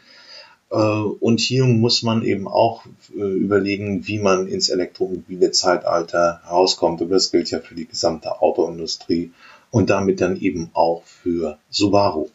Äh, 0.71 0.75
und 0.75 1.39
hier 1.39 1.65
muss 1.65 2.03
man 2.03 2.23
eben 2.23 2.47
auch 2.47 2.85
äh, 3.15 3.19
überlegen, 3.19 4.07
wie 4.07 4.19
man 4.19 4.47
ins 4.47 4.69
elektromobile 4.69 5.51
Zeitalter 5.51 6.41
rauskommt. 6.49 7.01
Und 7.01 7.09
das 7.09 7.31
gilt 7.31 7.51
ja 7.51 7.59
für 7.59 7.75
die 7.75 7.87
gesamte 7.87 8.41
Autoindustrie 8.41 9.31
und 9.71 9.89
damit 9.89 10.21
dann 10.21 10.39
eben 10.39 10.69
auch 10.73 11.03
für 11.03 11.57
Subaru. 11.69 12.29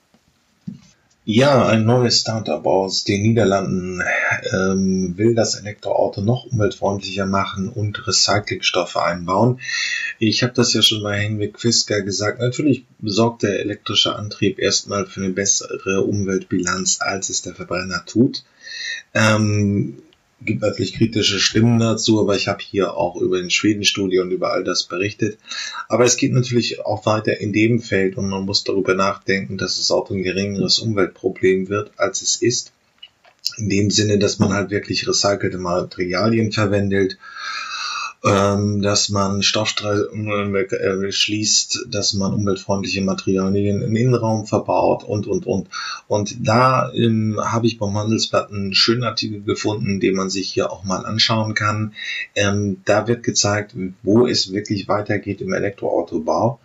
Ja, 1.33 1.65
ein 1.65 1.85
neues 1.85 2.19
Startup 2.19 2.67
aus 2.67 3.05
den 3.05 3.23
Niederlanden 3.23 4.03
ähm, 4.53 5.17
will 5.17 5.37
das 5.37 5.55
Elektroauto 5.55 6.23
noch 6.23 6.47
umweltfreundlicher 6.47 7.25
machen 7.25 7.69
und 7.69 8.05
Recyclingstoffe 8.05 8.97
einbauen. 8.97 9.61
Ich 10.19 10.43
habe 10.43 10.55
das 10.55 10.75
ja 10.75 10.83
schon 10.83 11.05
bei 11.05 11.21
Henrik 11.21 11.61
Fisker 11.61 12.03
gesagt. 12.03 12.41
Natürlich 12.41 12.85
sorgt 13.01 13.45
der 13.45 13.61
elektrische 13.61 14.17
Antrieb 14.17 14.59
erstmal 14.59 15.07
für 15.07 15.21
eine 15.21 15.31
bessere 15.31 16.01
Umweltbilanz, 16.01 16.99
als 17.01 17.29
es 17.29 17.43
der 17.43 17.55
Verbrenner 17.55 18.05
tut. 18.05 18.43
Ähm, 19.15 20.03
gibt 20.43 20.63
natürlich 20.63 20.95
kritische 20.95 21.39
Stimmen 21.39 21.79
dazu, 21.79 22.21
aber 22.21 22.35
ich 22.35 22.49
habe 22.49 22.63
hier 22.63 22.95
auch 22.95 23.17
über 23.17 23.39
den 23.39 23.51
Schweden-Studie 23.51 24.21
und 24.21 24.31
über 24.31 24.53
all 24.53 24.65
das 24.65 24.85
berichtet. 24.85 25.39
Aber 25.89 26.05
es 26.05 26.17
geht 26.17 26.33
natürlich 26.33 26.85
auch 26.85 27.05
weiter 27.07 27.41
in 27.41 27.53
dem 27.53 27.81
Feld 27.81 28.17
und 28.17 28.29
man 28.29 28.45
muss 28.45 28.65
darüber 28.65 28.95
nachdenken, 28.95 29.59
dass 29.59 29.79
es 29.79 29.91
auch 29.91 30.11
ein 30.11 30.23
geringeres 30.23 30.79
Umweltproblem 30.79 31.69
wird, 31.69 31.93
als 31.97 32.23
es 32.23 32.37
ist. 32.37 32.73
In 33.59 33.69
dem 33.69 33.91
Sinne, 33.91 34.19
dass 34.19 34.39
man 34.39 34.53
halt 34.53 34.71
wirklich 34.71 35.07
recycelte 35.07 35.59
Materialien 35.59 36.53
verwendet 36.53 37.19
ähm, 38.25 38.83
dass 38.83 39.09
man 39.09 39.43
Stoffstreifen 39.43 40.55
äh, 40.55 41.13
schließt, 41.13 41.87
dass 41.91 42.13
man 42.13 42.35
umweltfreundliche 42.35 43.01
Materialien 43.01 43.81
im 43.81 43.97
Innenraum 43.97 44.47
verbaut 44.47 45.05
und, 45.05 45.27
und, 45.27 45.47
und. 45.47 45.69
Und 46.07 46.47
da 46.47 46.93
ähm, 46.93 47.41
habe 47.43 47.67
ich 47.67 47.79
beim 47.79 47.97
Handelsblatt 47.97 48.51
einen 48.51 48.75
schönen 48.75 49.05
Artikel 49.05 49.43
gefunden, 49.43 50.01
den 50.01 50.17
man 50.17 50.29
sich 50.29 50.53
hier 50.53 50.71
auch 50.71 50.85
mal 50.85 51.07
anschauen 51.07 51.55
kann. 51.55 51.95
Ähm, 52.35 52.83
da 52.85 53.09
wird 53.09 53.23
gezeigt, 53.23 53.75
wo 54.03 54.27
es 54.27 54.53
wirklich 54.53 54.87
weitergeht 54.89 55.41
im 55.41 55.53
Elektroautobau. 55.53 56.61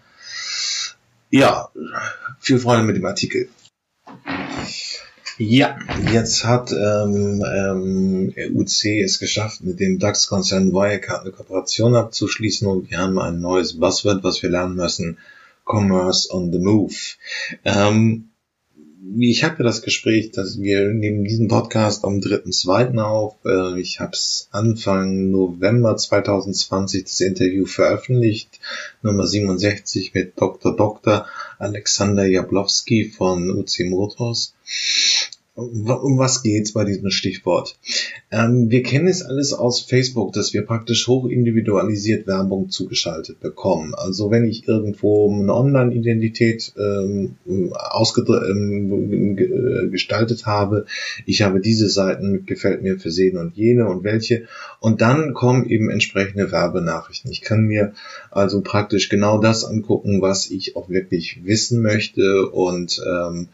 Ja, 1.30 1.70
viel 2.40 2.60
Freude 2.60 2.84
mit 2.84 2.98
dem 2.98 3.06
Artikel. 3.06 3.50
Ja, 5.38 5.78
jetzt 6.14 6.46
hat 6.46 6.72
ähm, 6.72 7.44
ähm, 7.46 8.34
UC 8.54 9.02
es 9.04 9.20
geschafft, 9.20 9.62
mit 9.62 9.82
dem 9.82 10.00
DAX-Konzern 10.00 10.72
Wirecard 10.72 11.24
eine 11.24 11.32
Kooperation 11.32 11.94
abzuschließen 11.94 12.66
und 12.66 12.90
wir 12.90 13.00
haben 13.00 13.20
ein 13.20 13.42
neues 13.42 13.78
Buzzword, 13.78 14.24
was 14.24 14.42
wir 14.42 14.50
lernen 14.50 14.76
müssen. 14.76 15.18
Commerce 15.66 16.34
on 16.34 16.54
the 16.54 16.60
Move. 16.60 16.96
Ähm, 17.66 18.30
ich 19.20 19.44
habe 19.44 19.64
das 19.64 19.82
Gespräch, 19.82 20.32
dass 20.32 20.60
wir 20.62 20.88
nehmen 20.88 21.26
diesen 21.26 21.48
Podcast 21.48 22.06
am 22.06 22.20
3.2. 22.20 22.98
auf. 23.00 23.36
Äh, 23.46 23.80
ich 23.80 24.00
habe 24.00 24.14
es 24.14 24.48
Anfang 24.52 25.32
November 25.32 25.98
2020 25.98 27.04
das 27.04 27.20
Interview 27.20 27.66
veröffentlicht, 27.66 28.60
Nummer 29.02 29.28
67 29.28 30.14
mit 30.14 30.40
Dr. 30.40 30.76
Dr. 30.76 31.28
Alexander 31.60 32.26
Jablowski 32.26 33.10
von 33.10 33.50
UC 33.50 33.86
Motors 33.90 34.54
um 35.56 36.18
was 36.18 36.44
geht's 36.44 36.74
bei 36.74 36.84
diesem 36.84 37.10
Stichwort? 37.12 37.78
Ähm, 38.30 38.70
wir 38.70 38.84
kennen 38.84 39.08
es 39.08 39.22
alles 39.22 39.54
aus 39.54 39.80
Facebook, 39.80 40.34
dass 40.34 40.54
wir 40.54 40.64
praktisch 40.64 41.08
hoch 41.08 41.28
individualisiert 41.28 42.28
Werbung 42.28 42.70
zugeschaltet 42.70 43.40
bekommen. 43.40 43.96
Also 43.96 44.32
wenn 44.32 44.46
ich 44.46 44.68
irgendwo 44.68 45.32
eine 45.32 45.54
Online-Identität 45.54 46.74
ähm, 46.78 47.36
ähm, 47.48 47.72
gestaltet 49.92 50.46
habe, 50.46 50.86
ich 51.26 51.42
habe 51.42 51.62
diese 51.62 51.88
Seiten, 51.88 52.46
gefällt 52.46 52.82
mir 52.82 53.00
versehen 53.00 53.38
und 53.38 53.56
jene 53.56 53.88
und 53.88 54.04
welche, 54.04 54.48
und 54.82 55.02
dann 55.02 55.34
kommen 55.34 55.70
eben 55.70 55.90
entsprechende 55.90 56.52
Werbenachrichten. 56.52 57.32
Ich 57.32 57.42
kann 57.42 57.62
mir 57.62 57.94
also 58.30 58.62
praktisch 58.62 59.08
genau 59.08 59.40
das 59.40 59.64
angucken, 59.64 60.22
was 60.22 60.50
ich 60.52 60.76
auch 60.76 60.90
wirklich 60.90 61.46
wissen 61.46 61.82
möchte 61.82 62.50
und 62.50 63.02
ähm, 63.08 63.48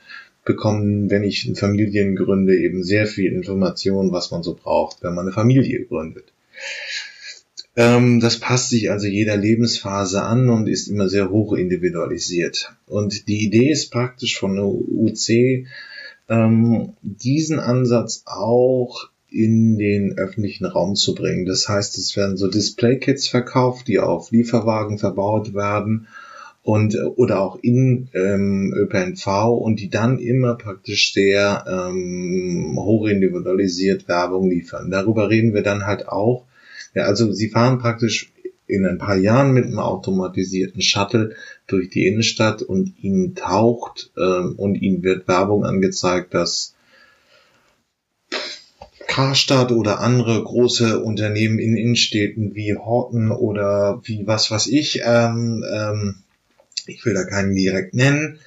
bekommen, 0.43 1.09
wenn 1.09 1.23
ich 1.23 1.51
Familien 1.55 2.15
gründe, 2.15 2.57
eben 2.57 2.83
sehr 2.83 3.07
viel 3.07 3.31
Information, 3.31 4.11
was 4.11 4.31
man 4.31 4.43
so 4.43 4.55
braucht, 4.55 5.03
wenn 5.03 5.13
man 5.13 5.25
eine 5.25 5.33
Familie 5.33 5.85
gründet. 5.85 6.33
Ähm, 7.75 8.19
das 8.19 8.39
passt 8.39 8.69
sich 8.69 8.91
also 8.91 9.07
jeder 9.07 9.37
Lebensphase 9.37 10.23
an 10.23 10.49
und 10.49 10.67
ist 10.67 10.87
immer 10.87 11.07
sehr 11.07 11.29
hoch 11.29 11.53
individualisiert. 11.53 12.73
Und 12.87 13.27
die 13.27 13.45
Idee 13.45 13.71
ist 13.71 13.91
praktisch 13.91 14.37
von 14.37 14.55
der 14.55 14.65
UC, 14.65 15.67
ähm, 16.27 16.93
diesen 17.01 17.59
Ansatz 17.59 18.23
auch 18.25 19.09
in 19.29 19.77
den 19.77 20.17
öffentlichen 20.17 20.65
Raum 20.65 20.95
zu 20.95 21.15
bringen. 21.15 21.45
Das 21.45 21.69
heißt, 21.69 21.97
es 21.97 22.17
werden 22.17 22.35
so 22.35 22.49
Display-Kits 22.49 23.27
verkauft, 23.27 23.87
die 23.87 23.99
auf 23.99 24.31
Lieferwagen 24.31 24.97
verbaut 24.97 25.53
werden 25.53 26.07
und 26.63 26.95
oder 27.15 27.41
auch 27.41 27.57
in 27.61 28.09
ähm, 28.13 28.73
ÖPNV 28.75 29.27
und 29.49 29.79
die 29.79 29.89
dann 29.89 30.19
immer 30.19 30.55
praktisch 30.55 31.13
sehr 31.13 31.65
ähm, 31.67 32.75
hoch 32.77 33.07
individualisiert 33.07 34.07
Werbung 34.07 34.49
liefern. 34.49 34.91
Darüber 34.91 35.29
reden 35.29 35.53
wir 35.53 35.63
dann 35.63 35.85
halt 35.85 36.07
auch. 36.07 36.45
Ja, 36.93 37.03
also 37.03 37.31
sie 37.31 37.49
fahren 37.49 37.79
praktisch 37.79 38.31
in 38.67 38.85
ein 38.85 38.99
paar 38.99 39.17
Jahren 39.17 39.53
mit 39.53 39.65
einem 39.65 39.79
automatisierten 39.79 40.81
Shuttle 40.81 41.35
durch 41.67 41.89
die 41.89 42.05
Innenstadt 42.05 42.61
und 42.61 42.93
ihnen 43.01 43.35
taucht 43.35 44.11
ähm, 44.17 44.55
und 44.57 44.75
ihnen 44.75 45.03
wird 45.03 45.27
Werbung 45.27 45.65
angezeigt, 45.65 46.33
dass 46.33 46.75
Karstadt 49.07 49.71
oder 49.71 49.99
andere 49.99 50.41
große 50.41 50.99
Unternehmen 50.99 51.59
in 51.59 51.75
Innenstädten 51.75 52.55
wie 52.55 52.75
Horten 52.77 53.31
oder 53.31 53.99
wie 54.03 54.25
was 54.25 54.51
was 54.51 54.67
ich 54.67 55.01
ähm, 55.03 55.65
ähm, 55.69 56.15
ich 56.87 57.05
will 57.05 57.13
da 57.13 57.23
keinen 57.23 57.55
direkt 57.55 57.93
nennen, 57.93 58.39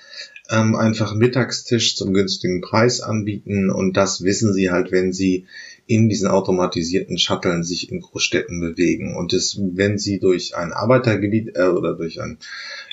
ähm, 0.50 0.74
einfach 0.76 1.14
Mittagstisch 1.14 1.96
zum 1.96 2.12
günstigen 2.12 2.60
Preis 2.60 3.00
anbieten 3.00 3.70
und 3.70 3.96
das 3.96 4.22
wissen 4.24 4.52
sie 4.52 4.70
halt, 4.70 4.92
wenn 4.92 5.12
sie 5.12 5.46
in 5.86 6.08
diesen 6.08 6.28
automatisierten 6.28 7.18
Shuttlen 7.18 7.62
sich 7.62 7.92
in 7.92 8.00
Großstädten 8.00 8.60
bewegen. 8.60 9.16
Und 9.16 9.32
das, 9.32 9.58
wenn 9.60 9.98
sie 9.98 10.18
durch 10.18 10.56
ein 10.56 10.72
Arbeitergebiet 10.72 11.56
äh, 11.56 11.66
oder 11.66 11.94
durch 11.94 12.20
ein 12.22 12.38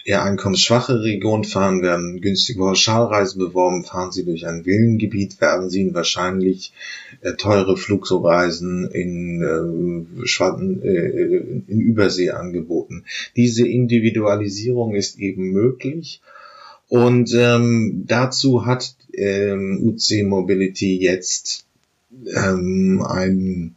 eher 0.04 0.24
einkommensschwache 0.24 1.02
Region 1.02 1.44
fahren, 1.44 1.82
werden 1.82 2.22
günstige 2.22 2.60
Pauschalreisen 2.60 3.40
beworben, 3.40 3.86
fahren 3.86 4.12
sie 4.12 4.26
durch 4.26 4.48
ein 4.48 4.66
Villengebiet, 4.66 5.40
werden 5.40 5.70
sie 5.70 5.82
ihnen 5.82 5.94
wahrscheinlich 5.94 6.74
äh, 7.22 7.34
teure 7.34 7.78
Flugreisen 7.78 8.90
in, 8.92 9.42
äh, 9.42 10.88
äh, 10.88 11.64
in 11.68 11.80
Übersee 11.80 12.32
angeboten. 12.32 13.06
Diese 13.36 13.68
Individualisierung 13.68 14.96
ist 14.96 15.20
eben 15.20 15.52
möglich. 15.52 16.22
Und 16.90 17.34
ähm, 17.36 18.04
dazu 18.06 18.66
hat 18.66 18.96
ähm, 19.14 19.80
UC 19.82 20.24
Mobility 20.24 20.98
jetzt 20.98 21.66
ähm, 22.36 23.04
ein, 23.08 23.76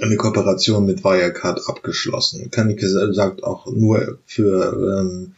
eine 0.00 0.16
Kooperation 0.16 0.86
mit 0.86 1.04
Wirecard 1.04 1.68
abgeschlossen. 1.68 2.50
Kann 2.50 2.70
ich 2.70 2.76
gesagt 2.76 3.44
auch 3.44 3.66
nur 3.66 4.18
für 4.26 5.00
ähm, 5.00 5.34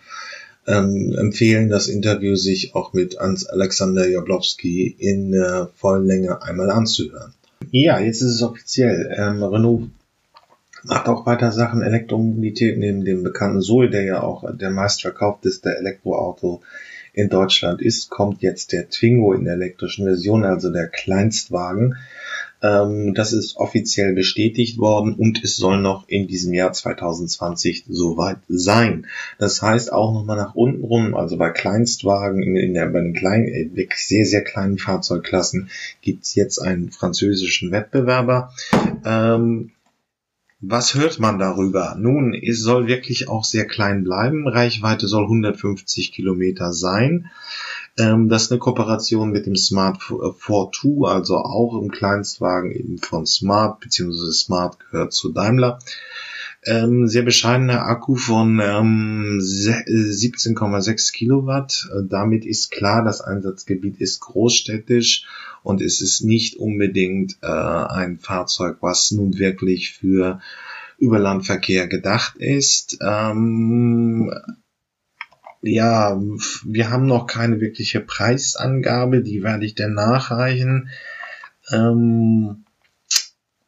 ähm, 0.66 1.14
empfehlen, 1.18 1.70
das 1.70 1.88
Interview 1.88 2.36
sich 2.36 2.74
auch 2.74 2.92
mit 2.92 3.18
Alexander 3.18 4.06
Jablowski 4.06 4.94
in 4.98 5.32
äh, 5.32 5.66
vollen 5.74 6.06
Länge 6.06 6.42
einmal 6.42 6.70
anzuhören. 6.70 7.32
Ja, 7.70 7.98
jetzt 7.98 8.22
ist 8.22 8.34
es 8.34 8.42
offiziell. 8.42 9.14
Ähm, 9.16 9.42
Renault 9.42 9.88
macht 10.84 11.08
auch 11.08 11.26
weiter 11.26 11.52
Sachen 11.52 11.82
Elektromobilität 11.82 12.78
neben 12.78 13.04
dem 13.04 13.22
bekannten 13.22 13.62
Zoe, 13.62 13.90
der 13.90 14.04
ja 14.04 14.22
auch 14.22 14.44
der 14.54 14.70
meistverkaufteste 14.70 15.76
Elektroauto 15.76 16.62
in 17.18 17.28
Deutschland 17.28 17.82
ist, 17.82 18.10
kommt 18.10 18.42
jetzt 18.42 18.72
der 18.72 18.88
Twingo 18.88 19.32
in 19.32 19.44
der 19.44 19.54
elektrischen 19.54 20.04
Version, 20.04 20.44
also 20.44 20.70
der 20.70 20.86
Kleinstwagen. 20.86 21.96
Ähm, 22.62 23.12
das 23.14 23.32
ist 23.32 23.56
offiziell 23.56 24.14
bestätigt 24.14 24.78
worden 24.78 25.14
und 25.14 25.42
es 25.42 25.56
soll 25.56 25.80
noch 25.80 26.08
in 26.08 26.28
diesem 26.28 26.54
Jahr 26.54 26.72
2020 26.72 27.86
soweit 27.88 28.38
sein. 28.48 29.06
Das 29.38 29.62
heißt 29.62 29.92
auch 29.92 30.12
nochmal 30.12 30.36
nach 30.36 30.54
unten 30.54 30.84
rum, 30.84 31.16
also 31.16 31.36
bei 31.36 31.50
Kleinstwagen, 31.50 32.56
in, 32.56 32.74
der, 32.74 32.86
bei 32.86 33.00
den 33.00 33.14
kleinen, 33.14 33.48
äh, 33.48 33.70
wirklich 33.74 34.06
sehr, 34.06 34.24
sehr 34.24 34.44
kleinen 34.44 34.78
Fahrzeugklassen 34.78 35.70
gibt's 36.00 36.36
jetzt 36.36 36.58
einen 36.58 36.92
französischen 36.92 37.72
Wettbewerber. 37.72 38.52
Ähm, 39.04 39.72
was 40.60 40.94
hört 40.94 41.20
man 41.20 41.38
darüber? 41.38 41.94
Nun, 41.98 42.34
es 42.34 42.60
soll 42.60 42.88
wirklich 42.88 43.28
auch 43.28 43.44
sehr 43.44 43.66
klein 43.66 44.02
bleiben. 44.02 44.48
Reichweite 44.48 45.06
soll 45.06 45.24
150 45.24 46.12
Kilometer 46.12 46.72
sein. 46.72 47.30
Ähm, 47.96 48.28
das 48.28 48.44
ist 48.44 48.52
eine 48.52 48.58
Kooperation 48.58 49.30
mit 49.30 49.46
dem 49.46 49.56
Smart 49.56 50.00
42, 50.02 51.04
also 51.04 51.36
auch 51.38 51.80
im 51.80 51.90
Kleinstwagen 51.90 52.72
eben 52.72 52.98
von 52.98 53.26
Smart, 53.26 53.80
beziehungsweise 53.80 54.32
Smart 54.32 54.78
gehört 54.80 55.12
zu 55.12 55.32
Daimler. 55.32 55.78
Ähm, 56.64 57.06
sehr 57.06 57.22
bescheidener 57.22 57.86
Akku 57.86 58.16
von 58.16 58.60
ähm, 58.60 59.38
17,6 59.40 61.12
Kilowatt. 61.12 61.88
Äh, 61.92 62.02
damit 62.08 62.44
ist 62.44 62.70
klar, 62.70 63.04
das 63.04 63.20
Einsatzgebiet 63.20 64.00
ist 64.00 64.20
großstädtisch 64.20 65.26
und 65.62 65.80
es 65.80 66.00
ist 66.00 66.22
nicht 66.22 66.56
unbedingt 66.56 67.38
äh, 67.42 67.46
ein 67.46 68.18
Fahrzeug, 68.18 68.78
was 68.80 69.12
nun 69.12 69.38
wirklich 69.38 69.92
für 69.92 70.40
Überlandverkehr 70.98 71.86
gedacht 71.86 72.36
ist. 72.38 72.98
Ähm, 73.00 74.32
ja, 75.62 76.20
wir 76.64 76.90
haben 76.90 77.06
noch 77.06 77.26
keine 77.26 77.60
wirkliche 77.60 78.00
Preisangabe, 78.00 79.22
die 79.22 79.42
werde 79.42 79.64
ich 79.64 79.74
dann 79.74 79.94
nachreichen. 79.94 80.90
Ähm, 81.70 82.64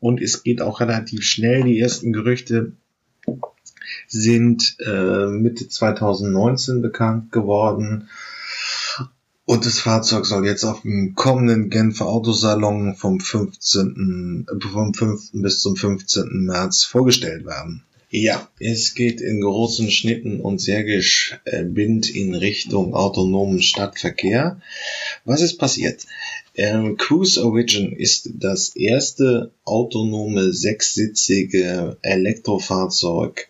und 0.00 0.20
es 0.20 0.42
geht 0.42 0.60
auch 0.60 0.80
relativ 0.80 1.22
schnell. 1.22 1.62
Die 1.64 1.78
ersten 1.78 2.12
Gerüchte 2.12 2.72
sind 4.08 4.76
äh, 4.84 5.26
Mitte 5.26 5.68
2019 5.68 6.82
bekannt 6.82 7.32
geworden. 7.32 8.08
Und 9.44 9.66
das 9.66 9.80
Fahrzeug 9.80 10.26
soll 10.26 10.46
jetzt 10.46 10.64
auf 10.64 10.82
dem 10.82 11.14
kommenden 11.14 11.70
Genfer 11.70 12.06
Autosalon 12.06 12.94
vom 12.94 13.20
15. 13.20 14.46
Äh, 14.48 14.68
vom 14.68 14.94
5. 14.94 15.30
bis 15.34 15.60
zum 15.60 15.76
15. 15.76 16.46
März 16.46 16.84
vorgestellt 16.84 17.44
werden. 17.44 17.84
Ja, 18.12 18.48
es 18.58 18.94
geht 18.94 19.20
in 19.20 19.40
großen 19.40 19.88
Schnitten 19.88 20.40
und 20.40 20.60
sehr 20.60 20.82
geschwind 20.82 22.10
in 22.10 22.34
Richtung 22.34 22.92
autonomen 22.92 23.62
Stadtverkehr. 23.62 24.60
Was 25.24 25.42
ist 25.42 25.58
passiert? 25.58 26.06
Ähm, 26.54 26.96
Cruise 26.96 27.42
Origin 27.44 27.92
ist 27.92 28.30
das 28.34 28.74
erste 28.74 29.52
autonome 29.64 30.52
sechssitzige 30.52 31.96
Elektrofahrzeug 32.02 33.49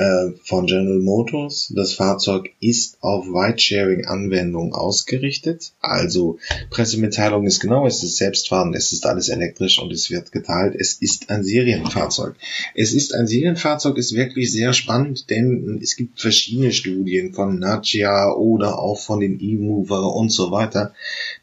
äh, 0.00 0.32
von 0.44 0.66
General 0.66 0.98
Motors. 0.98 1.72
Das 1.76 1.92
Fahrzeug 1.92 2.50
ist 2.58 2.96
auf 3.02 3.26
Ride-Sharing-Anwendungen 3.26 4.72
ausgerichtet. 4.72 5.72
Also 5.80 6.38
Pressemitteilung 6.70 7.46
ist 7.46 7.60
genau, 7.60 7.86
es 7.86 8.02
ist 8.02 8.16
selbstfahrend, 8.16 8.74
es 8.74 8.92
ist 8.92 9.04
alles 9.04 9.28
elektrisch 9.28 9.78
und 9.78 9.92
es 9.92 10.10
wird 10.10 10.32
geteilt. 10.32 10.74
Es 10.78 10.94
ist 10.94 11.28
ein 11.28 11.44
Serienfahrzeug. 11.44 12.36
Es 12.74 12.94
ist 12.94 13.14
ein 13.14 13.26
Serienfahrzeug, 13.26 13.98
ist 13.98 14.14
wirklich 14.14 14.50
sehr 14.50 14.72
spannend, 14.72 15.28
denn 15.28 15.78
es 15.82 15.96
gibt 15.96 16.18
verschiedene 16.18 16.72
Studien 16.72 17.34
von 17.34 17.58
Nagia 17.58 18.32
oder 18.32 18.78
auch 18.78 18.98
von 18.98 19.20
den 19.20 19.38
E-Mover 19.38 20.14
und 20.14 20.30
so 20.30 20.50
weiter. 20.50 20.94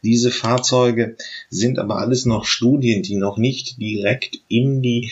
Diese 0.01 0.31
Fahrzeuge 0.31 1.15
sind 1.51 1.77
aber 1.77 1.97
alles 1.97 2.25
noch 2.25 2.45
Studien, 2.45 3.03
die 3.03 3.17
noch 3.17 3.37
nicht 3.37 3.79
direkt 3.79 4.39
in 4.47 4.81
die 4.81 5.11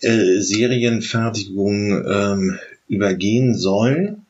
äh, 0.00 0.40
Serienfertigung 0.40 2.04
ähm, 2.06 2.58
übergehen 2.88 3.54
sollen. 3.54 4.26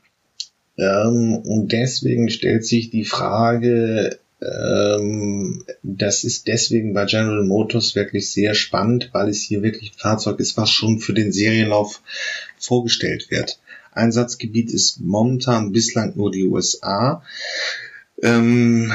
Ähm, 0.78 1.36
und 1.36 1.72
deswegen 1.72 2.30
stellt 2.30 2.64
sich 2.64 2.90
die 2.90 3.04
Frage, 3.04 4.18
ähm, 4.42 5.64
das 5.82 6.24
ist 6.24 6.48
deswegen 6.48 6.94
bei 6.94 7.04
General 7.04 7.44
Motors 7.44 7.94
wirklich 7.94 8.30
sehr 8.30 8.54
spannend, 8.54 9.10
weil 9.12 9.28
es 9.28 9.42
hier 9.42 9.62
wirklich 9.62 9.92
ein 9.92 9.98
Fahrzeug 9.98 10.40
ist, 10.40 10.56
was 10.56 10.70
schon 10.70 10.98
für 10.98 11.12
den 11.12 11.32
Serienlauf 11.32 12.00
vorgestellt 12.58 13.30
wird. 13.30 13.60
Einsatzgebiet 13.92 14.70
ist 14.70 15.00
momentan 15.00 15.72
bislang 15.72 16.16
nur 16.16 16.30
die 16.30 16.44
USA. 16.44 17.22
Ähm, 18.22 18.92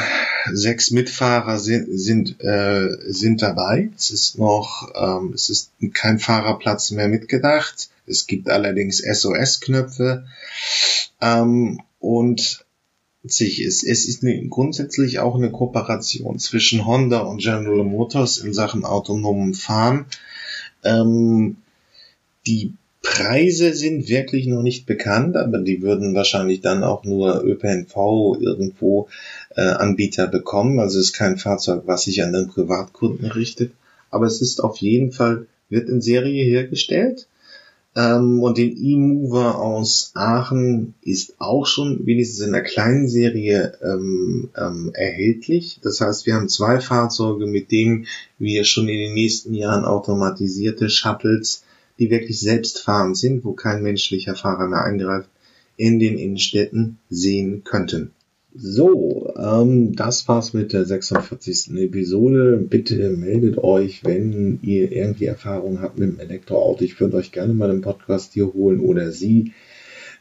sechs 0.54 0.92
Mitfahrer 0.92 1.60
sind, 1.60 1.88
sind, 1.90 2.42
äh, 2.42 2.90
sind 3.08 3.42
dabei. 3.42 3.92
Es 3.96 4.10
ist 4.10 4.38
noch, 4.38 4.92
ähm, 4.96 5.34
es 5.34 5.50
ist 5.50 5.72
kein 5.94 6.20
Fahrerplatz 6.20 6.92
mehr 6.92 7.08
mitgedacht. 7.08 7.90
Es 8.06 8.28
gibt 8.28 8.50
allerdings 8.50 9.00
SOS-Knöpfe. 9.00 10.26
Ähm, 11.22 11.82
und 12.00 12.66
sich 13.24 13.62
ist, 13.62 13.84
es 13.84 14.08
ist 14.08 14.24
eine, 14.24 14.48
grundsätzlich 14.48 15.20
auch 15.20 15.36
eine 15.36 15.52
Kooperation 15.52 16.40
zwischen 16.40 16.86
Honda 16.86 17.20
und 17.20 17.42
General 17.42 17.84
Motors 17.84 18.38
in 18.38 18.54
Sachen 18.54 18.86
autonomen 18.86 19.54
Fahren. 19.54 20.06
Ähm, 20.84 21.58
die 22.46 22.74
Preise 23.10 23.74
sind 23.74 24.10
wirklich 24.10 24.48
noch 24.48 24.62
nicht 24.62 24.86
bekannt, 24.86 25.38
aber 25.38 25.60
die 25.60 25.82
würden 25.82 26.14
wahrscheinlich 26.14 26.62
dann 26.62 26.84
auch 26.84 27.06
nur 27.06 27.44
ÖPNV 27.44 27.96
irgendwo 28.40 29.08
äh, 29.56 29.62
Anbieter 29.62 30.28
bekommen. 30.28 30.80
Also 30.80 31.00
es 31.00 31.08
ist 31.08 31.14
kein 31.14 31.38
Fahrzeug, 31.38 31.84
was 31.86 32.04
sich 32.04 32.22
an 32.22 32.34
den 32.34 32.48
Privatkunden 32.48 33.32
richtet. 33.32 33.72
Aber 34.12 34.26
es 34.26 34.42
ist 34.42 34.62
auf 34.64 34.78
jeden 34.78 35.12
Fall, 35.14 35.48
wird 35.70 35.90
in 35.90 36.02
Serie 36.02 36.44
hergestellt. 36.44 37.28
Ähm, 37.96 38.44
und 38.44 38.58
den 38.58 38.78
E-Mover 38.78 39.58
aus 39.58 40.12
Aachen 40.14 40.94
ist 41.02 41.36
auch 41.40 41.66
schon 41.66 42.06
wenigstens 42.06 42.46
in 42.46 42.52
der 42.52 42.64
kleinen 42.64 43.08
Serie 43.08 43.74
ähm, 43.82 44.50
ähm, 44.56 44.92
erhältlich. 44.94 45.80
Das 45.82 46.02
heißt, 46.02 46.26
wir 46.26 46.36
haben 46.36 46.50
zwei 46.50 46.82
Fahrzeuge, 46.82 47.48
mit 47.48 47.72
denen 47.72 48.06
wir 48.38 48.66
schon 48.66 48.90
in 48.90 49.00
den 49.00 49.14
nächsten 49.14 49.54
Jahren 49.54 49.86
automatisierte 49.86 50.90
Shuttles 50.90 51.64
die 52.00 52.10
wirklich 52.10 52.40
selbstfahrend 52.40 53.18
sind, 53.18 53.44
wo 53.44 53.54
kein 53.54 53.84
menschlicher 53.84 54.36
Fahrer 54.36 54.68
mehr 54.68 54.84
eingreift, 54.84 55.30
in 55.76 56.00
den 56.00 56.18
Innenstädten 56.18 56.98
sehen 57.10 57.64
könnten. 57.64 58.12
So, 58.60 59.34
ähm, 59.38 59.96
das 59.96 60.28
war's 60.28 60.54
mit 60.54 60.74
der 60.74 60.86
46. 60.86 61.78
Episode. 61.78 62.58
Bitte 62.58 63.12
meldet 63.12 63.60
euch, 63.60 64.04
wenn 64.04 64.60
ihr 64.64 64.92
irgendwie 64.92 65.26
Erfahrung 65.26 65.82
habt 65.82 66.00
mit 66.00 66.10
dem 66.10 66.20
Elektroauto. 66.20 66.84
Ich 66.84 67.00
würde 67.00 67.18
euch 67.18 67.32
gerne 67.32 67.54
mal 67.54 67.70
einen 67.70 67.82
Podcast 67.82 68.34
hier 68.34 68.52
holen 68.54 68.80
oder 68.80 69.12
Sie. 69.12 69.54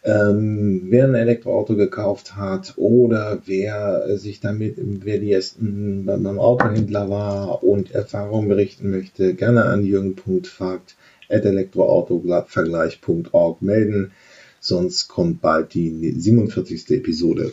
Ähm, 0.04 0.82
wer 0.90 1.04
ein 1.04 1.14
Elektroauto 1.14 1.76
gekauft 1.76 2.36
hat 2.36 2.74
oder 2.76 3.40
wer 3.46 4.18
sich 4.18 4.40
damit, 4.40 4.76
wer 4.78 5.18
die 5.18 5.32
ersten 5.32 6.04
beim 6.04 6.38
Autohändler 6.38 7.08
war 7.08 7.64
und 7.64 7.92
Erfahrung 7.92 8.48
berichten 8.48 8.90
möchte, 8.90 9.34
gerne 9.34 9.64
an 9.64 9.84
jürgen.fakt 9.84 10.96
elektroautovergleich.org 11.28 13.62
melden, 13.62 14.12
sonst 14.60 15.08
kommt 15.08 15.40
bald 15.40 15.74
die 15.74 16.14
47. 16.16 16.90
Episode. 16.90 17.52